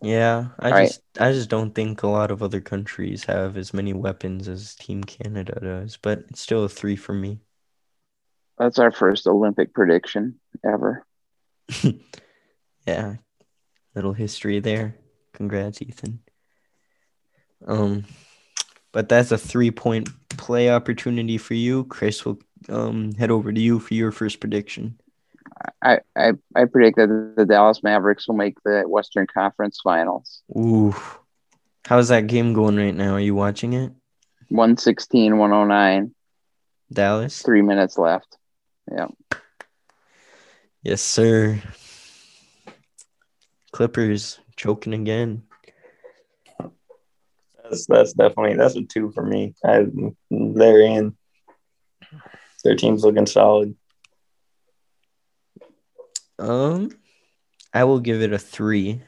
[0.00, 0.86] Yeah, I Right.
[0.86, 4.74] just I just don't think a lot of other countries have as many weapons as
[4.74, 7.40] Team Canada does, but it's still a three for me.
[8.58, 11.04] That's our first Olympic prediction ever.
[12.86, 13.14] Yeah,
[13.94, 14.94] little history there.
[15.34, 16.20] Congrats, Ethan.
[17.66, 18.04] Um,
[18.92, 21.84] but that's a three point play opportunity for you.
[21.84, 24.98] Chris will um head over to you for your first prediction.
[25.82, 30.42] I, I, I predict that the Dallas Mavericks will make the Western Conference Finals.
[30.56, 30.94] Ooh,
[31.84, 33.14] how's that game going right now?
[33.14, 33.92] Are you watching it?
[34.48, 36.14] 116, 109,
[36.92, 37.42] Dallas?
[37.42, 38.36] three minutes left.
[38.90, 39.06] Yeah.
[40.82, 41.62] Yes, sir.
[43.72, 45.42] Clippers choking again.
[47.62, 49.54] That's that's definitely that's a two for me.
[49.64, 49.86] I,
[50.30, 51.16] they're in.
[52.62, 53.74] Their team's looking solid.
[56.38, 56.90] Um,
[57.72, 59.02] I will give it a three,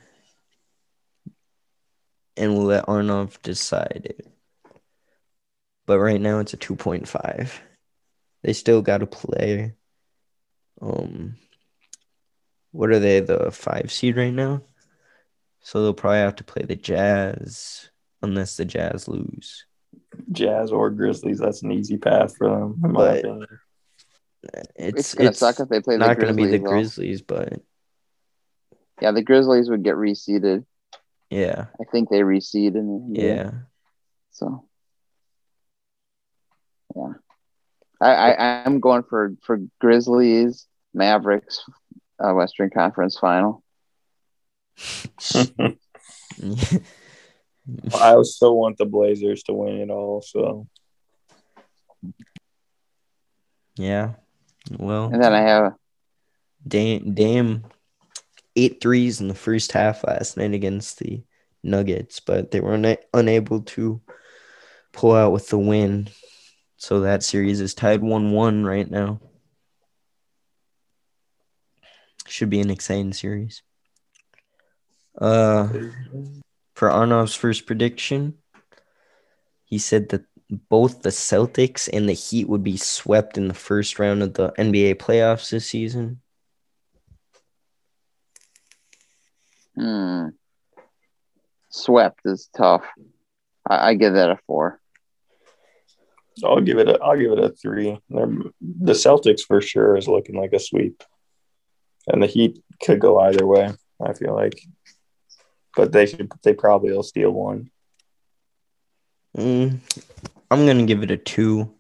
[2.36, 4.26] and we'll let Arnav decide it.
[5.86, 7.60] But right now it's a two point five.
[8.42, 9.74] They still got to play.
[10.80, 11.36] Um,
[12.72, 13.20] what are they?
[13.20, 14.62] The five seed right now,
[15.66, 17.90] so they'll probably have to play the Jazz
[18.22, 19.66] unless the Jazz lose.
[20.30, 23.46] Jazz or Grizzlies, that's an easy path for them, in my But- opinion.
[24.76, 26.52] It's It's, going to suck if they play the not going to Grizzlies.
[26.52, 26.70] be the though.
[26.70, 27.60] Grizzlies, but
[29.02, 30.64] Yeah, the Grizzlies would get reseeded.
[31.30, 33.50] yeah, I think they reseed in the yeah.
[34.30, 34.68] So,
[36.94, 37.12] yeah,
[38.00, 41.64] I, I I'm going for for Grizzlies Mavericks
[42.22, 43.64] uh, Western Conference Final.
[47.94, 50.22] I still want the Blazers to win it all.
[50.22, 50.68] So
[53.76, 54.14] yeah.
[54.78, 55.74] Well, And then I have
[56.66, 57.64] Dame, Dame
[58.56, 61.22] eight threes in the first half last night against the
[61.62, 64.00] Nuggets, but they were una- unable to
[64.92, 66.08] pull out with the win.
[66.76, 69.20] So that series is tied 1 1 right now.
[72.26, 73.62] Should be an exciting series.
[75.18, 75.68] Uh,
[76.74, 78.34] for Arnav's first prediction,
[79.64, 80.24] he said that
[80.68, 84.52] both the Celtics and the Heat would be swept in the first round of the
[84.52, 86.20] NBA playoffs this season.
[89.76, 90.28] hmm,
[91.70, 92.84] swept is tough.
[93.68, 94.80] I, I give that a four.
[96.44, 97.98] I'll give it a I'll give it a three.
[98.10, 98.28] They're,
[98.60, 101.02] the Celtics for sure is looking like a sweep,
[102.06, 103.72] and the Heat could go either way.
[104.04, 104.60] I feel like,
[105.76, 107.70] but they should they probably will steal one.
[109.36, 109.80] Mm,
[110.50, 111.70] I'm gonna give it a two.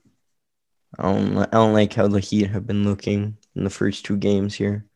[0.98, 4.16] I don't, I don't like how the Heat have been looking in the first two
[4.16, 4.86] games here,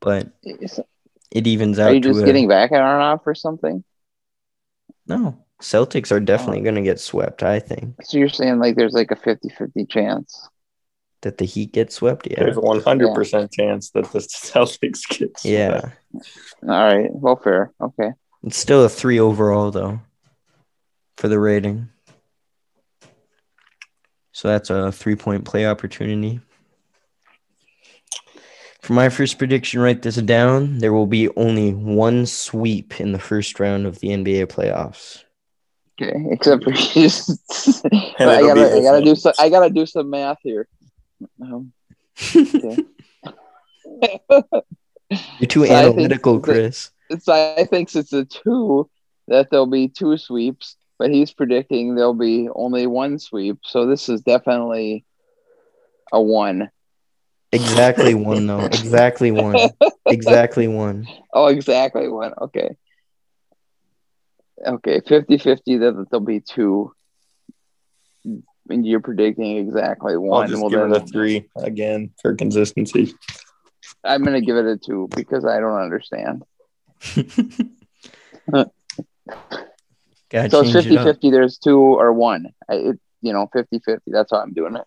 [0.00, 3.84] but it evens out Are you to just a, getting back at Arnav or something?
[5.06, 5.38] no.
[5.62, 7.42] Celtics are definitely gonna get swept.
[7.42, 10.48] I think So you're saying like there's like a 50-50 chance.
[11.22, 12.26] that the Heat get swept.
[12.30, 15.38] Yeah, There's a one hundred percent chance that the Celtics get.
[15.38, 15.44] swept.
[15.44, 15.90] yeah.
[16.62, 17.72] All right, well, fair.
[17.80, 18.10] Okay.
[18.44, 20.00] It's still a three overall though,
[21.16, 21.88] for the rating.
[24.32, 26.40] So that's a three point play opportunity.
[28.82, 30.76] For my first prediction, write this down.
[30.76, 35.24] There will be only one sweep in the first round of the NBA playoffs.
[36.02, 40.38] Okay, except for just, I gotta, I gotta do some, I gotta do some math
[40.42, 40.68] here.
[41.40, 41.72] Um,
[42.36, 42.76] okay.
[45.38, 46.90] You're too So I think analytical, that- Chris.
[47.20, 48.88] So I think it's a two
[49.28, 53.58] that there'll be two sweeps, but he's predicting there'll be only one sweep.
[53.64, 55.04] So this is definitely
[56.12, 56.70] a one.
[57.52, 58.64] Exactly one though.
[58.64, 59.56] Exactly one.
[60.06, 61.06] Exactly one.
[61.36, 62.32] Oh, exactly one.
[62.40, 62.76] Okay.
[64.64, 66.92] Okay, 50 50 that there'll be two.
[68.24, 70.32] And you're predicting exactly one.
[70.32, 70.48] I'll one.
[70.48, 73.14] just Well, give it a three again for consistency.
[74.04, 76.44] I'm going to give it a two because I don't understand.
[80.50, 81.06] So it's change 50 it up.
[81.06, 82.48] 50, there's two or one.
[82.68, 84.10] I, it, you know, 50 50.
[84.10, 84.84] That's how I'm doing it.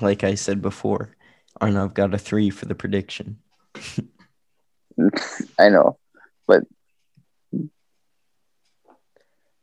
[0.00, 1.16] Like I said before,
[1.60, 3.38] Arnav got a three for the prediction.
[5.58, 5.98] I know,
[6.46, 6.62] but
[7.52, 7.68] but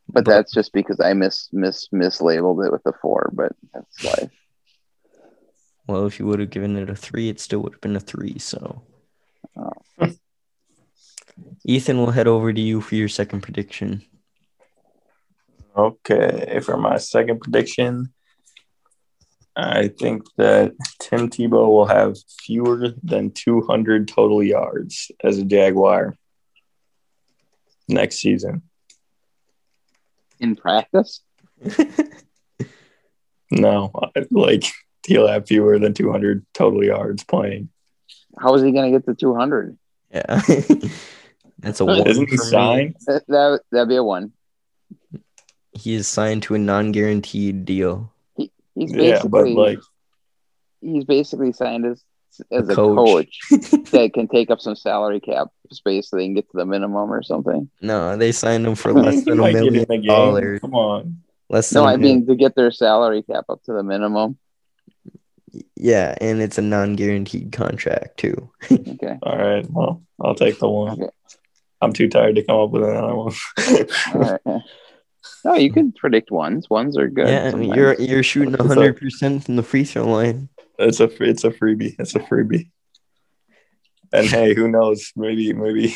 [0.07, 3.32] But- that's just because I mis mis mislabeled it with a four.
[3.34, 4.32] But that's life.
[5.88, 7.99] Well, if you would have given it a three, it still would have been a
[8.01, 8.38] three.
[8.38, 8.82] So,
[9.60, 10.12] Oh.
[11.66, 14.03] Ethan, we'll head over to you for your second prediction.
[15.76, 18.14] Okay, for my second prediction,
[19.55, 26.16] I think that Tim Tebow will have fewer than 200 total yards as a Jaguar
[27.88, 28.64] next season.
[30.39, 31.22] In practice,
[33.51, 33.91] No,
[34.32, 34.66] like
[35.07, 37.70] he'll have fewer than 200 total yards playing.
[38.40, 39.78] How is he going to get to 200?
[40.14, 40.42] Yeah,
[41.60, 42.08] that's a one.
[42.08, 42.96] Isn't he signed?
[43.06, 44.32] That, that that'd be a one.
[45.74, 48.12] He is signed to a non-guaranteed deal.
[48.36, 48.52] He's
[48.94, 49.80] Yeah, but basically like,
[50.82, 52.04] he's basically signed as
[52.52, 53.40] as A a coach.
[53.50, 56.66] coach, that can take up some salary cap space so they can get to the
[56.66, 57.70] minimum or something.
[57.82, 60.62] No, they signed him for less than a might get in million dollars.
[60.62, 61.22] Come on.
[61.50, 64.38] Less than No, I mean to get their salary cap up to the minimum.
[65.76, 68.50] Yeah, and it's a non-guaranteed contract too.
[68.72, 69.18] Okay.
[69.24, 69.66] All right.
[69.70, 70.91] Well, I'll take the one.
[71.02, 71.10] Okay.
[71.82, 73.34] I'm too tired to come up with another one.
[74.14, 74.62] All right.
[75.45, 76.70] No, you can predict ones.
[76.70, 77.28] Ones are good.
[77.30, 77.78] yeah, I mean, sometimes.
[77.78, 80.50] you're you're shooting hundred percent from the free throw line.
[80.78, 81.95] it's a it's a freebie.
[81.97, 82.70] It's a freebie.
[84.12, 85.12] And hey, who knows?
[85.16, 85.95] Maybe maybe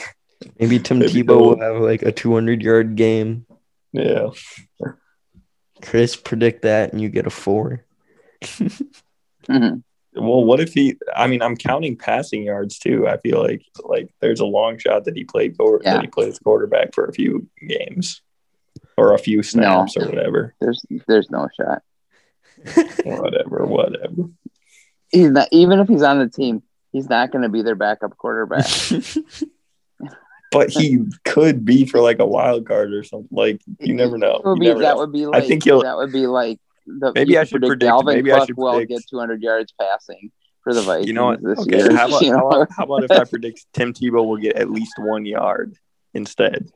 [0.60, 3.45] Maybe Tim Maybe Tebow he'll- have like a two hundred yard game.
[3.91, 4.30] yeah.
[5.82, 7.84] Chris, predict that, and you get a four.
[9.48, 9.84] Mhm.
[10.16, 10.96] Well, what if he?
[11.16, 13.08] I mean, I'm counting passing yards too.
[13.08, 15.94] I feel like like there's a long shot that he played for Yeah.
[15.96, 18.22] that he plays quarterback for a few games
[18.98, 21.82] or a few snaps or whatever, There's there's no shot.
[23.06, 24.30] whatever, whatever.
[25.10, 28.16] He's not even if he's on the team, he's not going to be their backup
[28.18, 28.66] quarterback.
[30.52, 33.28] But he could be for like a wild card or something.
[33.32, 34.39] Like you never know.
[34.60, 34.98] Be- never that know.
[34.98, 37.62] would be like think he'll- that would be like the, Maybe you I could should
[37.64, 40.32] predict- Dalvin maybe I Cook should will predict- get 200 yards passing
[40.64, 41.42] for the Vikings You know what?
[41.44, 41.96] this Okay, year.
[41.96, 42.48] how about, you how, know?
[42.50, 45.76] about, how about if I predict Tim Tebow will get at least one yard
[46.14, 46.70] instead?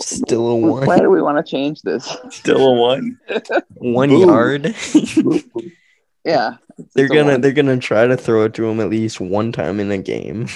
[0.00, 0.84] Still a one.
[0.86, 2.14] Why do we want to change this?
[2.30, 3.18] Still a one.
[3.76, 4.28] one Boom.
[4.28, 4.74] yard.
[6.24, 6.56] Yeah,
[6.96, 9.92] they're gonna they're gonna try to throw it to him at least one time in
[9.92, 10.48] a game.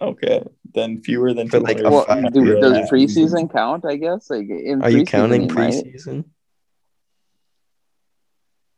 [0.00, 0.42] Okay,
[0.74, 1.90] then fewer than For like 200.
[1.90, 3.84] Well, do, year does preseason count?
[3.84, 4.28] I guess.
[4.30, 6.24] Like in Are you counting preseason?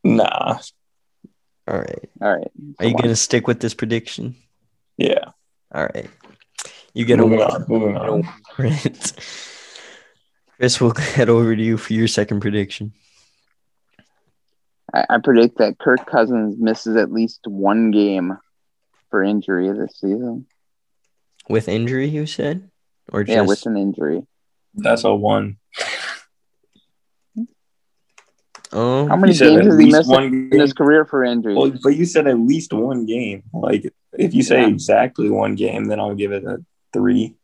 [0.04, 0.58] Nah.
[1.68, 2.08] All right.
[2.20, 2.50] All right.
[2.78, 3.02] Are you on.
[3.02, 4.36] gonna stick with this prediction?
[4.96, 5.30] Yeah.
[5.74, 6.08] All right.
[6.94, 7.50] You get a moving one.
[7.50, 7.64] on.
[7.68, 8.22] Moving You get a on.
[8.22, 9.12] one for it.
[10.56, 12.92] Chris, we'll head over to you for your second prediction.
[14.94, 18.38] I, I predict that Kirk Cousins misses at least one game
[19.10, 20.46] for injury this season.
[21.48, 22.70] With injury, you said,
[23.12, 24.26] or just Yeah, with an injury.
[24.74, 25.58] That's a one.
[28.72, 31.24] oh, How many You games at has he least missed one in his career for
[31.24, 31.54] injury?
[31.54, 33.44] Well, but you said at least one game.
[33.52, 34.68] Like if you say Yeah.
[34.68, 37.36] exactly one game, then I'll give it a three.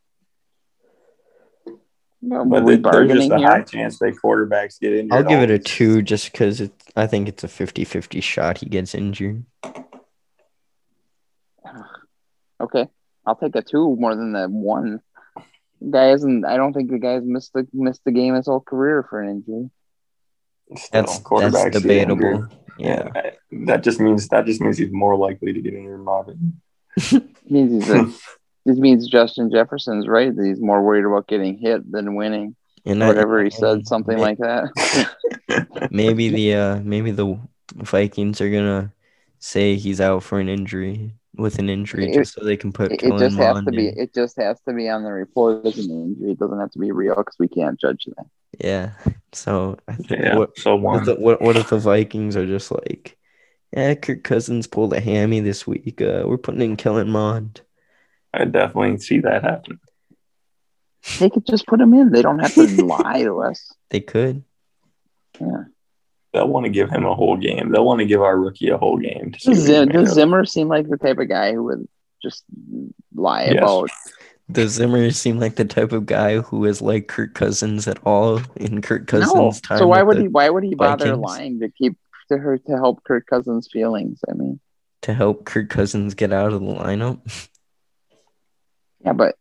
[2.25, 5.13] Well, But are we there- there's bargaining just a high chance that quarterbacks get injured.
[5.13, 6.73] I'll give it a two just because it.
[6.97, 9.45] I think it's a 50-50 shot he gets injured.
[12.61, 12.87] Okay,
[13.27, 15.01] I'll take a two more than the one.
[15.91, 16.45] Guy hasn't.
[16.47, 19.31] I don't think the guy's missed the missed the game his whole career for an
[19.31, 19.71] injury.
[20.77, 22.25] Still, That's quarterbacks that's debatable.
[22.27, 22.53] injured.
[22.79, 23.09] Yeah.
[23.15, 23.31] Yeah,
[23.67, 25.95] that just means that just means he's more likely to get injured.
[26.01, 26.61] in my opinion.
[26.97, 28.05] It means he's a,
[28.65, 32.57] this means Justin Jefferson's right that he's more worried about getting hit than winning.
[32.87, 35.11] And I- Whatever he and said, something may- like that.
[35.91, 37.39] maybe the uh maybe the
[37.75, 38.93] Vikings are gonna
[39.39, 42.93] say he's out for an injury with an injury It- just so they can put
[42.93, 43.89] It, it just has Mond to be.
[43.89, 46.33] It just has to be on the report as an injury.
[46.33, 48.27] It doesn't have to be real because we can't judge that.
[48.59, 48.91] Yeah.
[49.33, 52.47] So I think Yeah, what so what if, the, what what if the Vikings are
[52.47, 53.17] just like,
[53.73, 56.01] yeah, Kirk Cousins pulled a hammy this week.
[56.03, 57.63] Uh, we're putting in Kellen Mond.
[58.35, 59.81] I definitely see that happen.
[61.19, 62.13] They could just put him in.
[62.13, 63.73] They don't have to lie to us.
[63.91, 64.45] They could.
[65.41, 65.65] Yeah.
[66.33, 67.71] They'll want to give him a whole game.
[67.71, 69.33] They'll want to give our rookie a whole game.
[69.33, 70.15] To see Does, Zim, does.
[70.15, 71.89] Zimmer seem like the type of guy who would
[72.23, 72.45] just
[73.15, 73.59] lie Yes.
[73.59, 73.91] about?
[74.51, 78.41] Does Zimmer seem like the type of guy who is like Kirk Cousins at all
[78.57, 79.53] in Kirk Cousins' No.
[79.63, 79.79] time?
[79.79, 80.29] So why would he?
[80.29, 81.23] Why would he bother Vikings?
[81.23, 81.97] lying to keep
[82.31, 84.21] to her to help Kirk Cousins' feelings?
[84.29, 84.61] I mean,
[85.03, 87.21] to help Kirk Cousins get out of the lineup?
[89.05, 89.37] yeah, but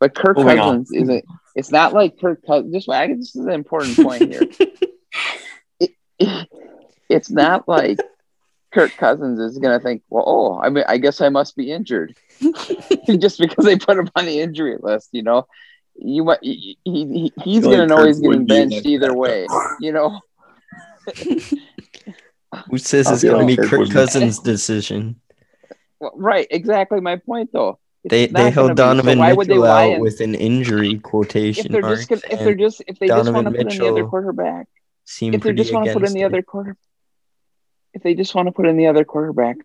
[0.00, 0.78] but Kirk Moving on.
[0.84, 1.24] Cousins isn't.
[1.54, 2.72] It's not like Kirk Cousins.
[2.74, 4.42] Just I this is an important point here.
[7.08, 7.98] it's not like
[8.72, 12.14] Kirk Cousins is gonna think, well, oh, I mean, I guess I must be injured
[13.18, 15.10] just because they put him on the injury list.
[15.12, 15.46] You know,
[15.96, 19.46] you might he, he, he's feel gonna know Kirk he's getting benched either that, way.
[19.80, 20.20] You know,
[22.70, 25.20] Who says it's going to be Kirk Kirk be- Cousins' decision?
[26.00, 26.46] Well, right?
[26.50, 27.78] Exactly my point, though.
[28.04, 28.72] It's They not they gonna held be.
[28.72, 31.80] So Donovan why would they Mitchell lie out and- with an injury if quotation they're
[31.82, 31.96] mark.
[31.96, 34.66] just gonna, if they're just if they just want to put in the other quarterback,
[35.12, 36.26] seemed if they just want to put in the it.
[36.26, 36.76] other quarter,
[37.94, 39.56] if they just want to put in the other quarterback,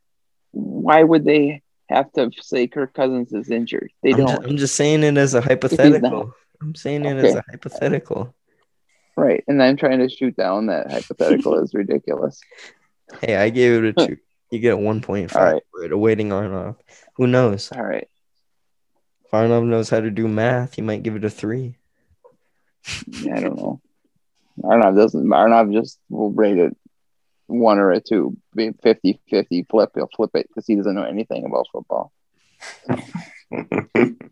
[0.51, 3.91] why would they have to say Kirk Cousins is injured?
[4.03, 4.27] They I'm, don't.
[4.27, 6.33] just, I'm just saying it as a hypothetical.
[6.61, 8.35] I'm saying it as a hypothetical.
[9.15, 12.39] Right, and I'm trying to shoot down that hypothetical is ridiculous.
[13.21, 14.17] Hey, I gave it a two.
[14.51, 15.63] You get a 1.5 All right.
[15.71, 15.93] for it.
[15.93, 16.71] Awaiting Arnav.
[16.71, 16.73] Uh,
[17.15, 17.71] who knows?
[17.71, 18.07] All right,
[19.23, 21.77] If Arnav knows how to do math, he might give it a three.
[22.85, 23.79] I don't know.
[24.64, 25.28] Arnav doesn't.
[25.28, 26.76] Arnav just will rate it
[27.47, 29.91] one or a two, be 50 50 flip.
[29.95, 32.12] He'll flip it because he doesn't know anything about football.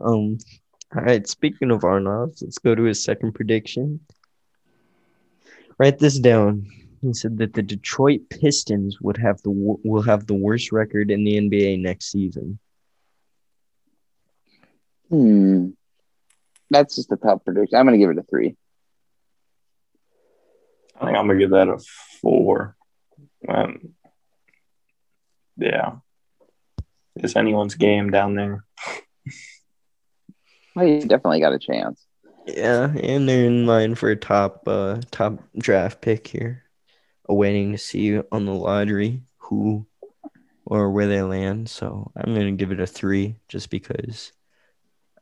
[0.00, 0.38] Um.
[0.94, 1.26] All right.
[1.26, 4.00] Speaking of Arnav, let's go to his second prediction.
[5.78, 6.66] Write this down.
[7.02, 11.24] He said that the Detroit Pistons would have the will have the worst record in
[11.24, 12.58] the NBA next season.
[15.10, 15.70] Hmm.
[16.70, 17.78] That's just a tough prediction.
[17.78, 18.56] I'm going to give it a three.
[20.98, 21.78] I think I'm gonna give that a
[22.22, 22.74] four.
[23.46, 23.94] Um,
[25.58, 25.96] yeah,
[27.16, 28.64] it's anyone's game down there.
[30.74, 32.04] Well, you definitely got a chance.
[32.46, 36.62] Yeah, and they're in line for a top uh top draft pick here.
[37.28, 39.86] Awaiting to see on the lottery who
[40.64, 41.68] or where they land.
[41.68, 44.32] So I'm gonna give it a three just because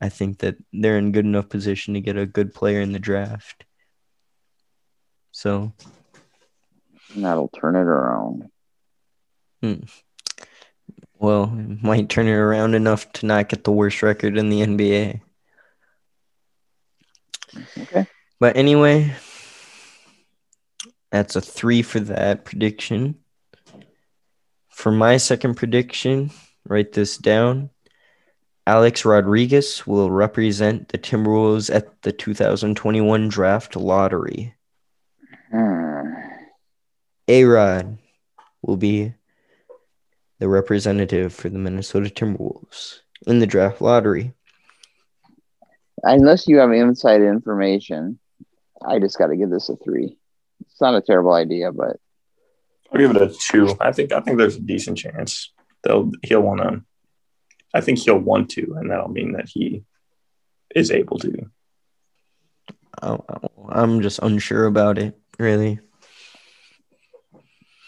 [0.01, 2.99] I think that they're in good enough position to get a good player in the
[2.99, 3.65] draft.
[5.33, 5.73] So
[7.15, 8.51] And that'll turn it around.
[9.63, 9.85] Hmm.
[11.19, 14.61] well, it might turn it around enough to not get the worst record in the
[14.61, 15.21] NBA.
[17.79, 18.07] Okay.
[18.41, 19.15] But anyway,
[21.11, 23.17] that's a three for that prediction.
[24.69, 26.31] For my second prediction,
[26.67, 27.71] write this down.
[28.67, 34.55] Alex Rodriguez will represent the Timberwolves at the 2021 draft lottery.
[35.51, 36.12] Hmm.
[37.29, 37.99] A Rod
[38.62, 39.12] will be
[40.39, 44.33] the representative for the Minnesota Timberwolves in the draft lottery.
[46.03, 48.19] Unless you have inside information,
[48.87, 50.19] I just got to give this a three.
[50.61, 51.97] It's not a terrible idea, but
[52.93, 53.75] I'll give it a two.
[53.81, 55.53] I think I think there's a decent chance
[55.83, 56.83] they'll he'll want to.
[57.75, 59.83] I think he'll want to, and that'll mean that he
[60.75, 61.51] is able to.
[63.03, 63.18] I-
[63.68, 65.81] I'm just unsure about it, really.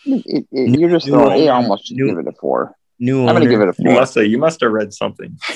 [0.04, 1.38] it, it, it- you're just new throwing.
[1.38, 2.74] You owner, almost should new- give it a four.
[2.98, 3.94] New I'm gonna give it a You four.
[4.00, 5.38] must have you must have read something.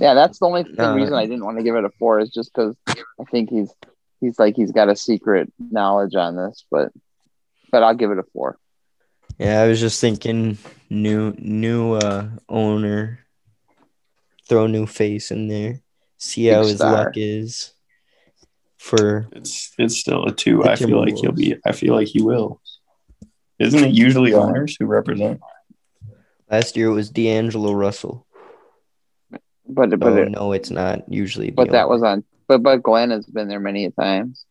[0.00, 2.18] Yeah, that's the only thing, Uh, reason I didn't want to give it a four
[2.18, 3.70] is just because I think he's
[4.22, 6.90] he's like he's got a secret knowledge on this, but
[7.70, 8.56] but I'll give it a four.
[9.38, 10.58] Yeah, I was just thinking
[10.90, 13.20] new new uh owner,
[14.48, 15.80] throw new face in there,
[16.18, 16.92] see how Big his star.
[16.92, 17.72] luck is
[18.78, 20.64] for It's it's still a two.
[20.64, 21.56] I feel like he'll be.
[21.66, 22.60] I feel like he will.
[23.58, 25.40] Isn't it usually owners who represent?
[26.50, 28.26] last year it was D'Angelo Russell.
[29.66, 31.50] But but Oh it, no, it's not usually.
[31.50, 31.88] but that owner.
[31.88, 32.24] was on.
[32.46, 34.44] But but Glen has been there many times.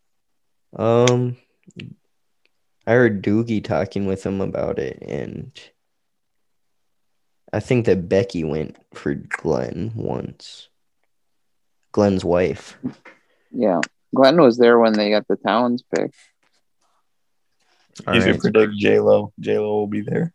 [0.76, 1.38] Um,
[2.86, 5.52] I heard Doogie talking with him about it, and
[7.52, 10.68] I think that Becky went for Glen once.
[11.92, 12.78] Glen's wife.
[13.52, 13.80] Yeah,
[14.16, 16.12] Glenn was there when they got the Towns pick.
[18.08, 18.40] All you should right.
[18.42, 19.32] predict J Lo.
[19.40, 20.34] J Lo will be there.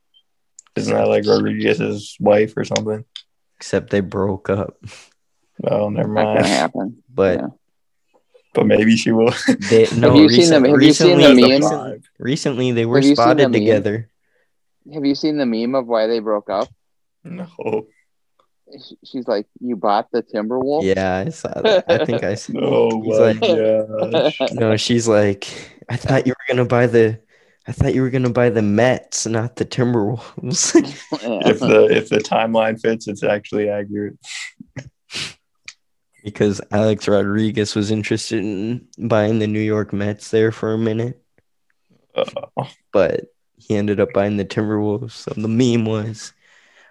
[0.76, 3.04] Isn't that like Rodriguez's wife or something?
[3.56, 4.76] Except they broke up,
[5.64, 6.46] Oh, never Not gonna mind.
[6.46, 7.02] happen.
[7.12, 7.46] but Yeah.
[8.54, 9.32] But maybe she will.
[9.70, 10.14] they no.
[10.16, 12.02] you seen them- recent- have you seen recently, the That's the meme?
[12.18, 14.10] recently they were Have you the spotted together.
[14.92, 16.68] Have you seen the meme of why they broke up?
[17.24, 17.86] No.
[19.04, 21.84] She's like, "You bought the Timberwolves." Yeah, I saw that.
[21.88, 22.52] I think I saw.
[22.60, 24.52] Oh He's like- gosh.
[24.52, 25.46] No, she's like,
[25.88, 27.18] I thought you were gonna buy the,
[27.66, 30.74] I thought you were gonna buy the Mets, not the Timberwolves.
[31.48, 34.18] If the if the timeline fits, it's actually accurate.
[36.28, 41.22] Because Alex Rodriguez was interested in buying the New York Mets there for a minute,
[42.14, 42.24] Uh,
[42.92, 43.26] but
[43.56, 45.12] he ended up buying the Timberwolves.
[45.12, 46.32] So the meme was,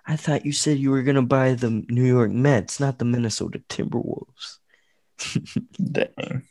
[0.05, 3.61] I thought you said you were gonna buy the New York Mets, not the Minnesota
[3.69, 4.59] Timberwolves.
[5.81, 6.43] dang.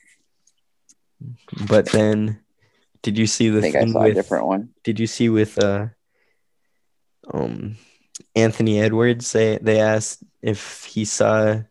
[1.69, 2.41] But then,
[3.03, 4.71] did you see I the think I thing saw a different one.
[4.85, 5.89] Did you see with uh,
[7.33, 7.77] um,
[8.35, 9.33] Anthony Edwards?
[9.33, 11.63] They they asked if he saw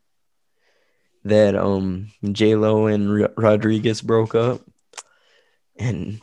[1.25, 4.61] that um J Lo and R- Rodriguez broke up,
[5.75, 6.21] and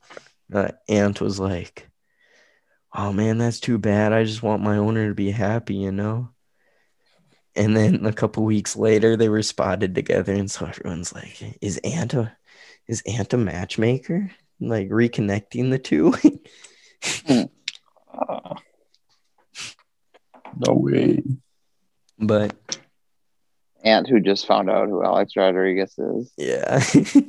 [0.52, 1.88] uh, Ant was like,
[2.94, 4.12] "Oh man, that's too bad.
[4.12, 6.30] I just want my owner to be happy, you know."
[7.56, 11.78] And then a couple weeks later, they were spotted together, and so everyone's like, "Is
[11.78, 12.36] Ant a
[12.86, 14.30] is Ant a matchmaker?
[14.60, 16.14] Like reconnecting the two?"
[18.16, 18.54] Ah.
[20.56, 21.22] no way.
[22.18, 22.54] but
[23.84, 26.32] Ant who just found out who Alex Rodriguez is.
[26.36, 26.82] yeah.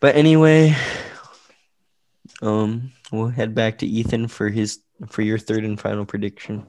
[0.00, 0.76] but anyway,
[2.42, 6.66] um, we'll head back to Ethan for his for your third and final prediction.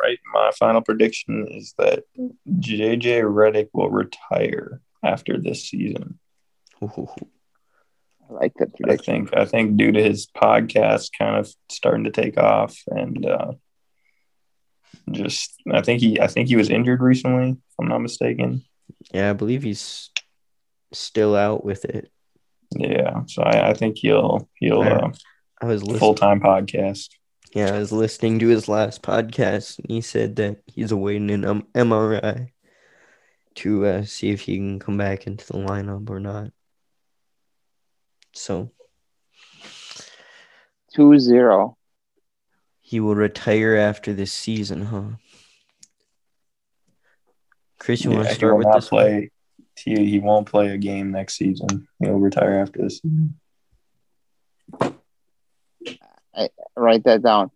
[0.00, 0.20] Right.
[0.32, 2.04] My final prediction is that
[2.48, 6.20] JJ Redick will retire after this season.
[6.80, 6.86] I
[8.30, 12.38] like that I think I think due to his podcast kind of starting to take
[12.38, 13.52] off and uh
[15.12, 18.64] just I think he I think he was injured recently, if I'm not mistaken.
[19.12, 20.10] Yeah, I believe he's
[20.92, 22.10] still out with it.
[22.70, 23.22] Yeah.
[23.26, 25.10] So I, I think he'll he'll uh,
[25.60, 27.08] I was full time podcast.
[27.54, 31.44] Yeah, I was listening to his last podcast, and he said that he's awaiting an
[31.46, 32.50] um, MRI
[33.56, 36.50] to uh, see if he can come back into the lineup or not.
[38.34, 38.70] So
[40.94, 41.77] Two zero.
[42.88, 45.02] He will retire after this season, huh?
[47.78, 48.90] Chris, you want to start with not this?
[48.90, 49.02] one?
[49.02, 49.30] play
[49.76, 51.86] he, he won't play a game next season.
[52.00, 53.38] He'll retire after this season.
[56.74, 57.50] Write that down.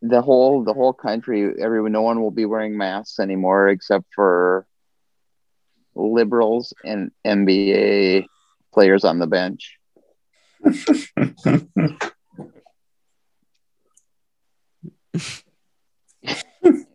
[0.00, 4.66] The whole the whole country, everyone, no one will be wearing masks anymore except for
[5.94, 8.24] liberals and NBA
[8.72, 9.76] players on the bench.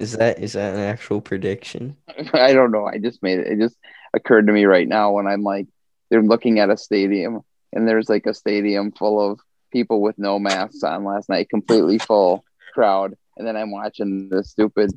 [0.00, 1.94] Is that is that an actual prediction?
[2.32, 2.86] I don't know.
[2.86, 3.46] I just made it.
[3.48, 3.76] It just
[4.14, 5.66] occurred to me right now when I'm like,
[6.08, 7.42] they're looking at a stadium
[7.74, 11.98] and there's like a stadium full of people with no masks on last night, completely
[11.98, 13.14] full crowd.
[13.36, 14.90] And then I'm watching the stupid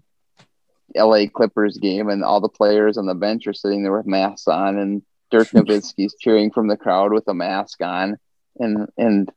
[0.95, 4.47] LA Clippers game and all the players on the bench are sitting there with masks
[4.47, 8.17] on and Dirk Nowitzki's cheering from the crowd with a mask on.
[8.57, 9.29] And, and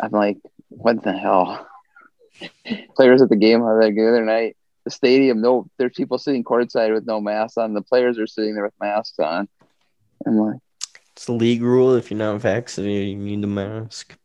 [0.00, 1.68] I'm like, what the hell?
[2.96, 7.06] Players at the game the other night the stadium, no, there's people sitting courtside with
[7.06, 7.72] no masks on.
[7.74, 9.48] The players are sitting there with masks on.
[10.26, 10.60] I'm like,
[11.12, 11.94] It's the league rule.
[11.94, 14.16] If you're not vaccinated, you need the mask.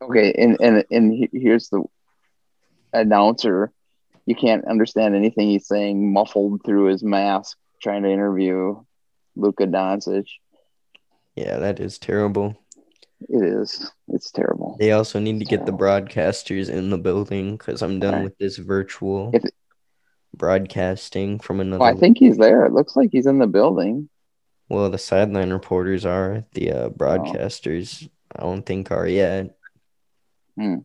[0.00, 1.84] okay, and and and here's the
[2.92, 3.72] announcer.
[4.26, 8.82] You can't understand anything he's saying, muffled through his mask, trying to interview
[9.36, 10.26] Luka Doncic.
[11.34, 12.56] Yeah, that is terrible.
[13.20, 13.90] It is.
[14.08, 14.76] It's terrible.
[14.78, 18.56] They also need to get the broadcasters in the building because I'm done with this
[18.58, 19.44] virtual If-
[20.36, 21.80] broadcasting from another.
[21.80, 22.64] Well, I think he's there.
[22.66, 24.08] It looks like he's in the building.
[24.68, 26.44] Well, the sideline reporters are.
[26.52, 29.56] The uh, broadcasters, I don't think are yet.
[30.56, 30.78] Hmm.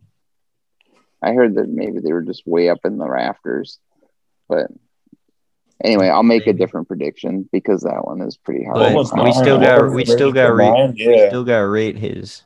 [1.21, 3.79] I heard that maybe they were just way up in the rafters,
[4.47, 4.67] but
[5.83, 8.93] anyway, I'll make a different prediction because that one is pretty hard.
[8.93, 9.33] But we nine.
[9.33, 12.43] still got we still got rate nine, we still got rate his.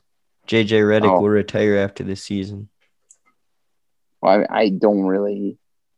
[0.47, 1.21] JJ Redick Oh.
[1.21, 2.69] will retire after this season.
[4.21, 5.57] Well, I, I don't really.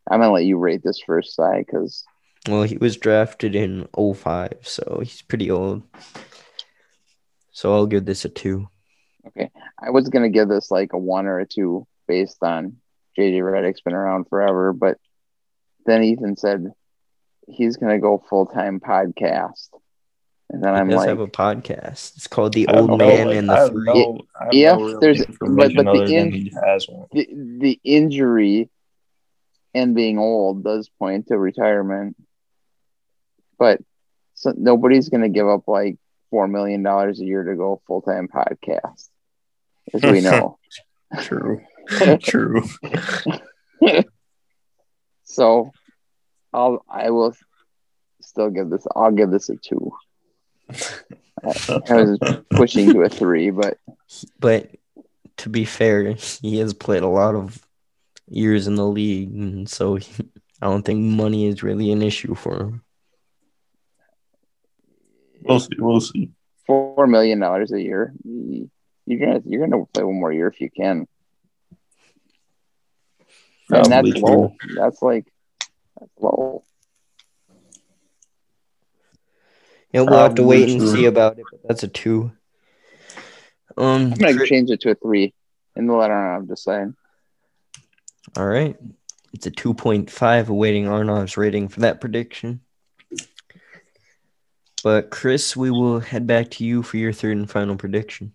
[0.10, 2.04] I'm gonna let you rate this first side because
[2.48, 5.82] Well, he was drafted in 05, so he's pretty old.
[7.52, 8.68] So I'll give this a two.
[9.28, 9.50] Okay,
[9.82, 12.78] I was gonna give this like a one or a two based on
[13.18, 14.98] JJ Redick's been around forever, but
[15.88, 16.72] then Ethan said
[17.48, 19.70] he's gonna go full time podcast,
[20.50, 22.16] and then He I'm does like, have a podcast.
[22.18, 23.86] It's called The Old no- Man like, and the have Three.
[23.86, 27.08] no- I If no there's- but- but the in- has one.
[27.12, 27.28] the
[27.60, 28.70] the injury
[29.74, 32.16] and being old does point to retirement,
[33.60, 33.82] but
[34.34, 35.98] so nobody's gonna give up like
[36.30, 39.10] four million dollars a year to go full time podcast.
[39.94, 40.58] as we know.
[41.22, 41.62] True.
[42.20, 42.64] True.
[45.24, 45.72] so,
[46.56, 47.36] I'll I will
[48.22, 48.88] still give this.
[48.96, 49.92] I'll give this a two.
[50.70, 51.54] I,
[51.90, 52.20] I was
[52.52, 53.78] pushing to a three, but
[54.40, 54.72] But
[55.38, 57.62] to be fair, he has played a lot of
[58.30, 60.12] years in the league, and so he,
[60.62, 62.82] I don't think money is really an issue for him.
[65.42, 65.76] We'll see.
[65.78, 66.32] We'll see.
[66.66, 68.14] four million dollars a year.
[68.24, 68.72] you-
[69.06, 71.06] You're gonna you're gonna play one more year if you can,
[73.70, 74.22] and that's true.
[74.22, 74.56] low.
[74.76, 75.28] That's like
[76.00, 76.64] that's low.
[79.94, 80.92] Yeah, we'll have to Probably wait and true.
[80.96, 81.46] see about it.
[81.50, 82.32] But that's a two.
[83.78, 85.34] Um, I'm gonna Chris- change it to a three
[85.76, 86.14] in the letter.
[86.14, 86.96] I'm just saying.
[88.38, 88.76] all right.
[89.34, 92.62] It's a two point five, awaiting Arnav's rating for that prediction.
[94.84, 98.34] But Chris, we will head back to you for your third and final prediction.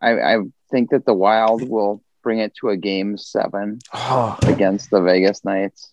[0.00, 0.36] I, I
[0.70, 5.44] think that the Wild will bring it to a game seven Oh, against the Vegas
[5.44, 5.92] Knights.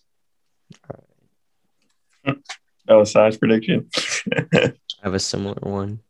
[2.88, 3.88] Oh, size prediction.
[4.54, 4.72] I
[5.02, 6.00] have a similar one.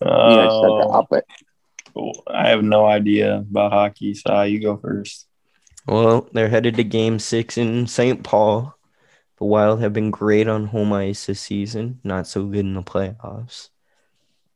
[0.00, 1.24] You know, just have Oh, up it.
[1.94, 2.22] cool.
[2.26, 5.26] I have no idea about hockey, so you go first.
[5.86, 8.22] Well, they're headed to game six in St.
[8.22, 8.74] Paul.
[9.38, 12.82] The Wild have been great on home ice this season, not so good in the
[12.82, 13.68] playoffs.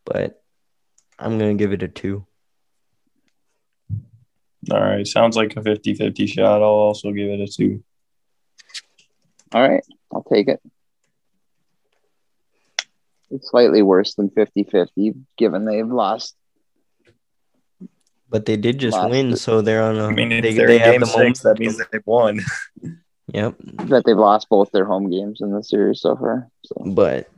[0.05, 0.41] But
[1.19, 2.27] I'm going to give it a two.
[4.71, 5.07] All right.
[5.07, 6.63] Sounds like a 50 50 shot.
[6.63, 7.83] I'll also give it a two.
[9.53, 10.61] All right, I'll take it.
[13.31, 16.37] It's slightly worse than 50-50, given they've lost.
[18.29, 20.07] But they did just Last- win, so they're on a.
[20.09, 22.07] I mean, if they, they're they in have game the six, that means that they've
[22.07, 22.41] won.
[23.35, 23.57] Yep.
[23.89, 26.49] That they've lost both their home games in the series so far.
[26.65, 27.29] So But.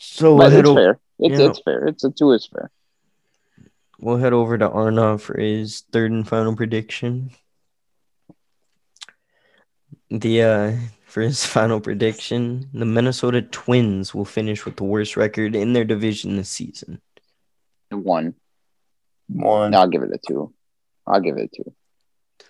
[0.00, 0.98] So but it's fair.
[1.20, 1.46] It's yeah.
[1.46, 1.86] it's fair.
[1.86, 2.72] It's a two is fair.
[4.00, 7.30] We'll head over to Arnav for his third and final prediction.
[10.10, 10.72] The uh
[11.06, 15.84] for his final prediction, the Minnesota Twins will finish with the worst record in their
[15.84, 17.00] division this season.
[17.90, 18.34] One.
[19.28, 19.74] One.
[19.74, 20.52] I'll give it a two.
[21.06, 21.74] I'll give it a two.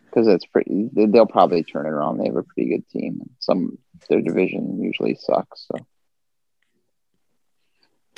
[0.06, 0.88] Because it's pretty.
[0.92, 2.18] they- They'll probably turn it around.
[2.18, 3.30] They have a pretty good team.
[3.38, 3.78] Some
[4.08, 5.66] their division usually sucks.
[5.70, 5.86] So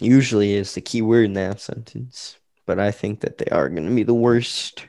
[0.00, 2.36] Usually is the key word in that sentence,
[2.66, 4.86] but I think that they are going to be the worst.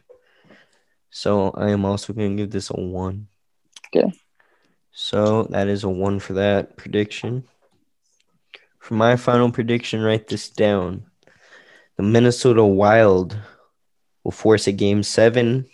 [1.09, 3.28] So I am also going to give this a one.
[3.95, 4.11] Okay.
[4.91, 7.45] So that is a one for that prediction.
[8.80, 11.05] For my final prediction, write this down.
[11.97, 13.38] The Minnesota Wild
[14.24, 15.67] will force a game seven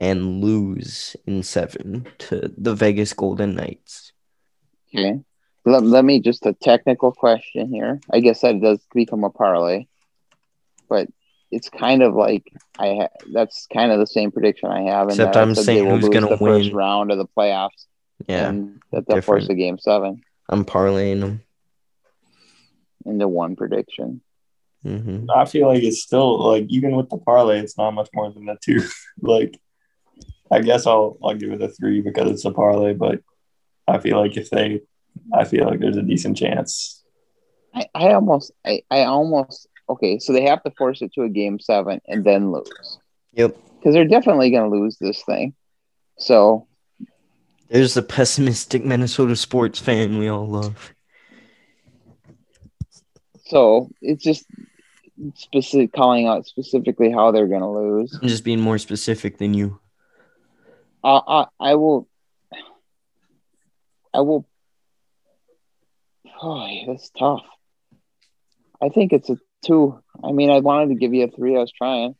[0.00, 4.12] and lose in seven to the Vegas Golden Knights.
[4.94, 5.20] okay.
[5.64, 8.00] Let, let me just a technical question here.
[8.12, 9.86] I guess that does become a parlay,
[10.88, 11.08] but
[11.50, 12.44] it's kind of like
[12.78, 15.08] I ha- that's kind of the same prediction I have.
[15.08, 17.86] Except that I I'm saying who's gonna the first round of the playoffs.
[18.26, 21.42] Yeah, and that they'll force a game seven I'm parlaying them.
[23.04, 24.20] into one prediction.
[24.82, 28.32] hmm I feel like it's still like even with the parlay, it's not much more
[28.32, 28.82] than a two.
[29.20, 29.58] like,
[30.50, 33.20] I guess I'll I'll give it a three because it's a parlay, but
[33.88, 34.80] I feel like if they,
[35.32, 37.04] I feel like there's a decent chance.
[37.74, 41.28] I, I almost I, I almost okay, so they have to force it to a
[41.28, 42.98] game seven and then lose.
[43.34, 43.56] Yep.
[43.78, 45.54] Because they're definitely gonna lose this thing.
[46.18, 46.66] So
[47.68, 50.92] There's the pessimistic Minnesota sports fan we all love.
[53.44, 54.44] so it's just
[55.34, 58.18] specific calling out specifically how they're gonna lose.
[58.20, 59.78] I'm just being more specific than you.
[61.04, 62.08] I I, I will
[64.12, 64.46] I will
[66.42, 67.44] Oh, that's tough.
[68.82, 69.98] I think it's a two.
[70.24, 71.56] I mean, I wanted to give you a three.
[71.56, 72.14] I was trying,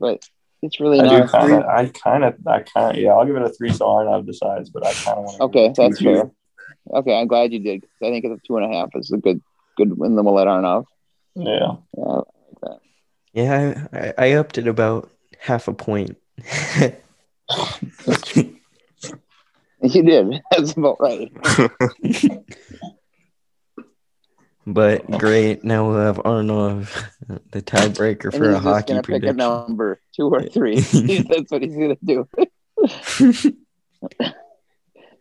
[0.00, 0.20] but
[0.62, 1.54] it's really I not do a kind three.
[1.54, 4.26] of, I kind of, I kind of, yeah, I'll give it a three so Arnav
[4.26, 5.42] decides, but I kind of want to.
[5.44, 6.30] Okay, that's fair.
[6.92, 7.82] Okay, I'm glad you did.
[7.82, 9.40] 'cause I think it's a two and a half is a good
[9.76, 10.16] good win.
[10.16, 10.84] Then we'll let Arnav.
[11.34, 11.76] Yeah.
[11.96, 12.20] Yeah,
[13.32, 16.16] Yeah, I, I, I upped it about half a point.
[19.82, 20.40] you did.
[20.50, 21.32] That's about right.
[24.66, 25.64] but great.
[25.64, 26.90] Now we'll have Arnav,
[27.50, 29.36] the tiebreaker for a hockey gonna pick a prediction.
[29.36, 30.80] number, two or three.
[30.80, 32.28] That's what he's gonna do.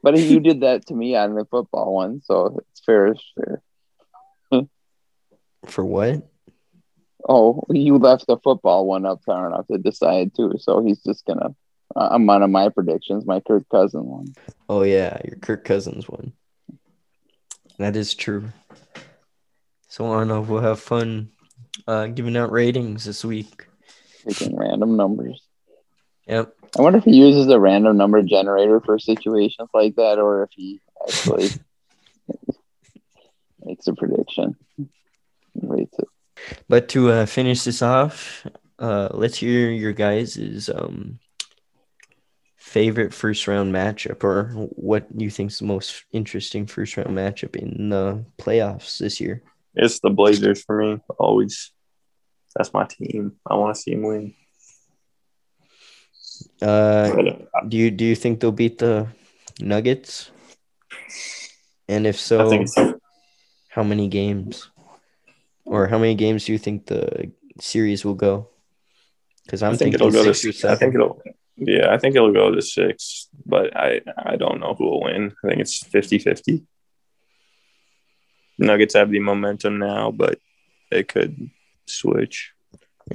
[0.03, 3.07] But you did that to me on the football one, so it's fair.
[3.07, 3.61] It's fair.
[5.65, 6.29] for what?
[7.27, 11.25] Oh, you left the football one up to Arnav to decide too, so he's just
[11.25, 11.55] gonna.
[11.95, 14.33] Uh, I'm on my predictions, my Kirk Cousin one.
[14.67, 16.33] Oh yeah, your Kirk Cousins one.
[17.77, 18.49] That is true.
[19.93, 21.29] So Arno, we'll have fun
[21.85, 23.67] uh, giving out ratings this week.
[24.25, 25.39] Picking random numbers.
[26.25, 26.51] Yep.
[26.79, 30.49] I wonder if he uses a random number generator for situations like that, or if
[30.51, 31.49] he actually
[33.63, 34.55] makes a prediction.
[35.61, 36.07] Rates it.
[36.67, 38.47] But to uh, finish this off,
[38.79, 41.19] uh, let's hear your guys' um,
[42.57, 47.55] favorite first round matchup or what you think is the most interesting first round matchup
[47.55, 49.43] in the playoffs this year.
[49.75, 51.01] It's the Blazers for me.
[51.17, 51.71] Always.
[52.55, 53.33] That's my team.
[53.49, 54.33] I want to see them win.
[56.61, 59.07] Uh, uh, do you do you think they'll beat the
[59.59, 60.31] Nuggets?
[61.87, 62.75] And if so, it's,
[63.69, 64.69] how many games?
[65.65, 68.49] Or how many games do you think the series will go?
[69.45, 70.33] Because I'm I think thinking it'll go to.
[70.33, 71.21] six or I think it'll.
[71.55, 75.33] Yeah, I think it'll go to six, but I I don't know who will win.
[75.43, 76.65] I think it's 50-50.
[78.57, 80.39] Nuggets have the momentum now, but
[80.91, 81.49] they could
[81.85, 82.51] switch.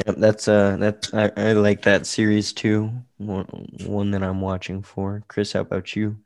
[0.04, 2.92] Yeah, that's uh that I, I like that series too.
[3.16, 3.46] One,
[3.86, 5.22] one that I'm watching for.
[5.28, 6.18] Chris, how about you?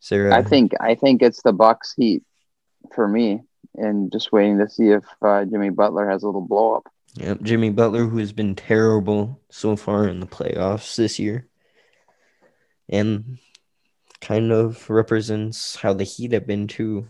[0.00, 2.24] Sarah, I think I think it's the Bucks Heat
[2.94, 3.42] for me,
[3.74, 6.88] and just waiting to see if uh, Jimmy Butler has a little blow up.
[7.14, 11.46] Yep, Jimmy Butler, who has been terrible so far in the playoffs this year,
[12.88, 13.38] and
[14.20, 17.06] kind of represents how the Heat have been too.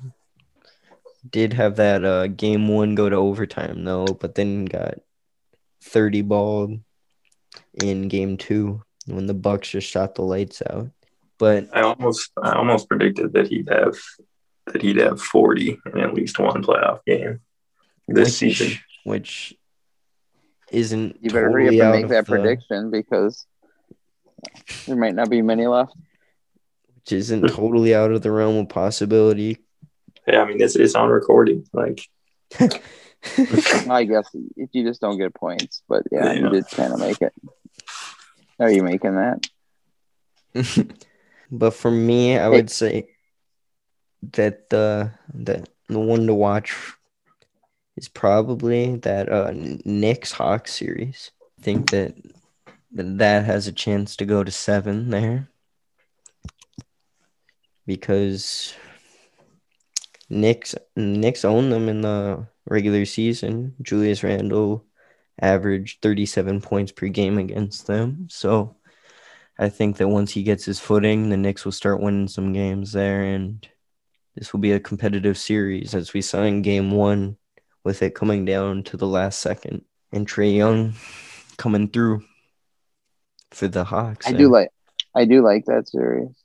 [1.28, 4.98] Did have that uh, game one go to overtime though, but then got
[5.82, 6.78] thirty balled
[7.82, 10.90] in game two when the Bucks just shot the lights out.
[11.38, 13.96] But I almost I almost predicted that he'd have
[14.66, 17.40] that he'd have 40 in at least one playoff game
[18.08, 18.78] this which, season.
[19.04, 19.54] which
[20.72, 23.46] isn't You better totally hurry up and make that the- prediction because
[24.86, 25.94] there might not be many left.
[26.96, 29.58] which isn't totally out of the realm of possibility.
[30.26, 31.66] Yeah, I mean it's it's on recording.
[31.72, 32.00] Like
[32.60, 36.50] I guess if you just don't get points, but yeah, you Yeah.
[36.50, 37.32] did kind of make it.
[38.58, 39.48] Are you making that?
[41.50, 43.08] but for me, I would say
[44.32, 46.74] that the the the one to watch
[47.96, 49.52] is probably that uh
[49.84, 51.30] Knicks Hawks series.
[51.58, 52.14] I think that
[52.92, 55.48] that that has a chance to go to seven there
[57.86, 58.74] because
[60.30, 63.74] Knicks Knicks own them in the regular season.
[63.82, 64.84] Julius Randle
[65.40, 68.28] averaged 37 points per game against them.
[68.30, 68.76] So
[69.58, 72.92] I think that once he gets his footing, the Knicks will start winning some games
[72.92, 73.66] there and
[74.34, 77.36] this will be a competitive series as we saw in game 1
[77.84, 80.94] with it coming down to the last second and Trae Young
[81.56, 82.24] coming through
[83.50, 84.26] for the Hawks.
[84.26, 84.40] I there.
[84.40, 84.70] do like,
[85.14, 86.43] I do like that series.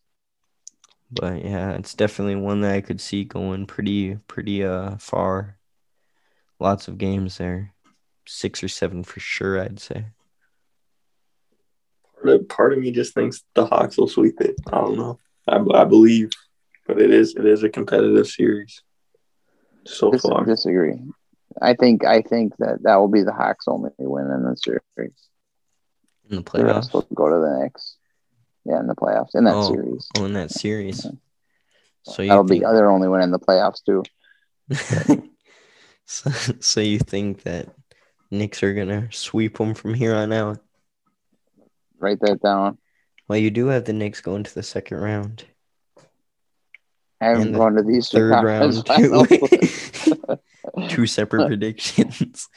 [1.12, 5.58] But yeah, it's definitely one that I could see going pretty pretty uh far.
[6.60, 7.74] Lots of games there.
[8.28, 10.06] Six or seven for sure, I'd say.
[12.22, 14.56] part of, part of me just thinks the Hawks will sweep it.
[14.68, 15.20] I don't know.
[15.48, 16.30] I, I believe,
[16.86, 18.84] but it is it is a competitive series
[19.86, 20.46] so Dis- far.
[20.46, 21.00] disagree.
[21.62, 24.82] I think I think that that will be the Hawks' only win in the series.
[26.30, 26.94] In the The rest playoffs.
[26.94, 27.96] will go to the Knicks.
[28.70, 30.08] Yeah, in the playoffs in that Oh, series.
[30.18, 31.08] Oh, in that series.
[32.04, 34.04] So you That'll be think, their only win in the playoffs too.
[36.06, 37.70] so, so you think that
[38.30, 40.60] Knicks are gonna sweep them from here on out?
[41.98, 42.78] Write that down.
[43.28, 45.46] Well, you do have the Knicks going to the second round.
[47.20, 49.26] I haven't gone to these Third round too.
[50.90, 52.48] Two separate predictions.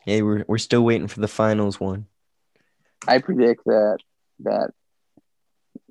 [0.00, 2.06] Hey, we're we're still waiting for the finals one.
[3.06, 3.98] I predict that
[4.44, 4.70] that,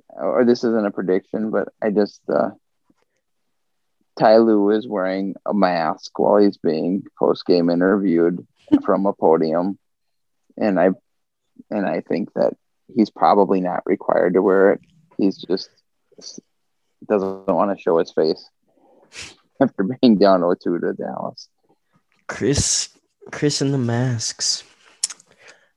[0.09, 2.51] or this isn't a prediction, but I just uh,
[4.17, 8.45] Ty Lue is wearing a mask while he's being post game interviewed
[8.85, 9.77] from a podium,
[10.57, 10.89] and I
[11.69, 12.53] and I think that
[12.95, 14.81] he's probably not required to wear it.
[15.17, 15.69] He's just
[17.07, 18.49] doesn't want to show his face
[19.61, 21.47] after being down 0-2 to Dallas.
[22.27, 22.89] Chris,
[23.31, 24.63] Chris and the masks.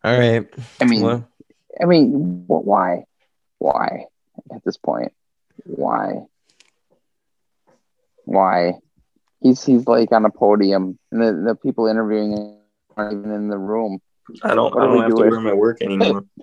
[0.05, 0.49] All right.
[0.81, 1.29] I mean, well,
[1.81, 3.05] I mean, wh- why?
[3.59, 4.07] Why
[4.55, 5.13] at this point?
[5.65, 6.25] Why?
[8.25, 8.75] Why?
[9.41, 12.57] He's he's like on a podium, and the, the people interviewing him
[12.97, 14.01] aren't even in the room.
[14.43, 16.25] I don't What I do don't have do to with- wear my work anymore.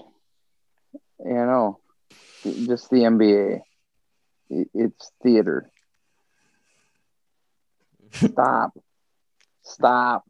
[1.22, 1.80] You know,
[2.46, 3.60] just the NBA.
[4.50, 5.70] It's theater.
[8.14, 8.72] Stop.
[9.64, 10.24] Stop.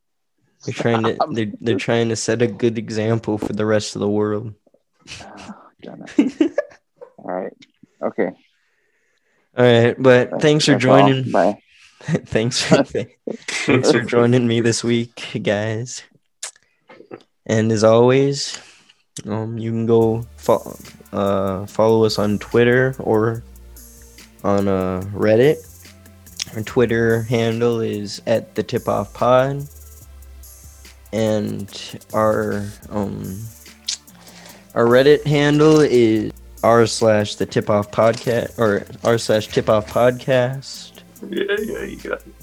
[0.65, 3.99] they're trying to they're, they're trying to set a good example for the rest of
[3.99, 4.53] the world.
[5.21, 5.55] Oh.
[7.17, 7.53] All right.
[8.01, 8.31] Okay.
[9.57, 10.99] All right, but thanks for That's all.
[10.99, 11.31] joining.
[11.31, 11.61] Bye.
[11.99, 12.83] thanks for
[13.47, 16.03] thanks for joining me this week, guys.
[17.45, 18.59] And as always,
[19.25, 20.77] um, you can go fo-
[21.11, 23.43] uh, follow us on Twitter or
[24.43, 25.57] on uh, Reddit.
[26.55, 29.67] Our Twitter handle is at the Tip Off Pod,
[31.11, 33.39] and our um,
[34.75, 36.31] our Reddit handle is
[36.63, 41.01] r slash the Tip Off Podcast or r slash Tip Off Podcast.
[41.29, 42.33] Yeah, yeah, you got it.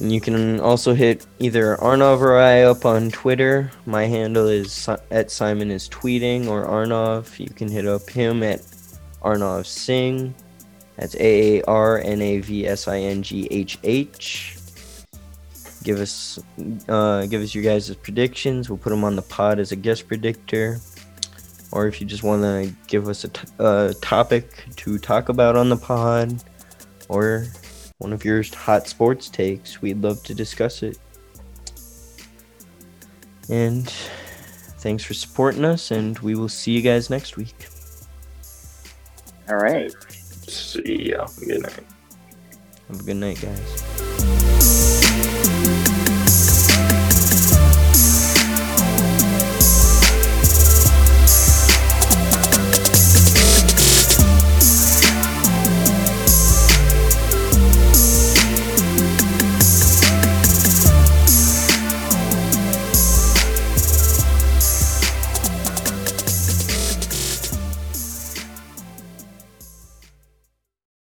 [0.00, 3.70] And you can also hit either Arnav or I up on Twitter.
[3.84, 7.38] My handle is at Simon is tweeting or Arnav.
[7.38, 8.60] You can hit up him at
[9.22, 10.34] Arnav Singh.
[10.96, 14.56] That's A A R N A V S I N G H H.
[15.82, 16.38] Give us,
[16.88, 18.68] uh, give us your guys' predictions.
[18.68, 20.78] We'll put them on the pod as a guest predictor.
[21.72, 25.56] Or if you just want to give us a t- uh, topic to talk about
[25.56, 26.42] on the pod,
[27.08, 27.46] or
[27.98, 29.82] one of your hot sports takes.
[29.82, 30.98] We'd love to discuss it.
[33.48, 33.88] And
[34.78, 37.66] thanks for supporting us, and we will see you guys next week.
[39.48, 39.92] All right.
[40.48, 41.26] See ya.
[41.46, 41.84] Good night.
[42.88, 44.19] Have a good night, guys.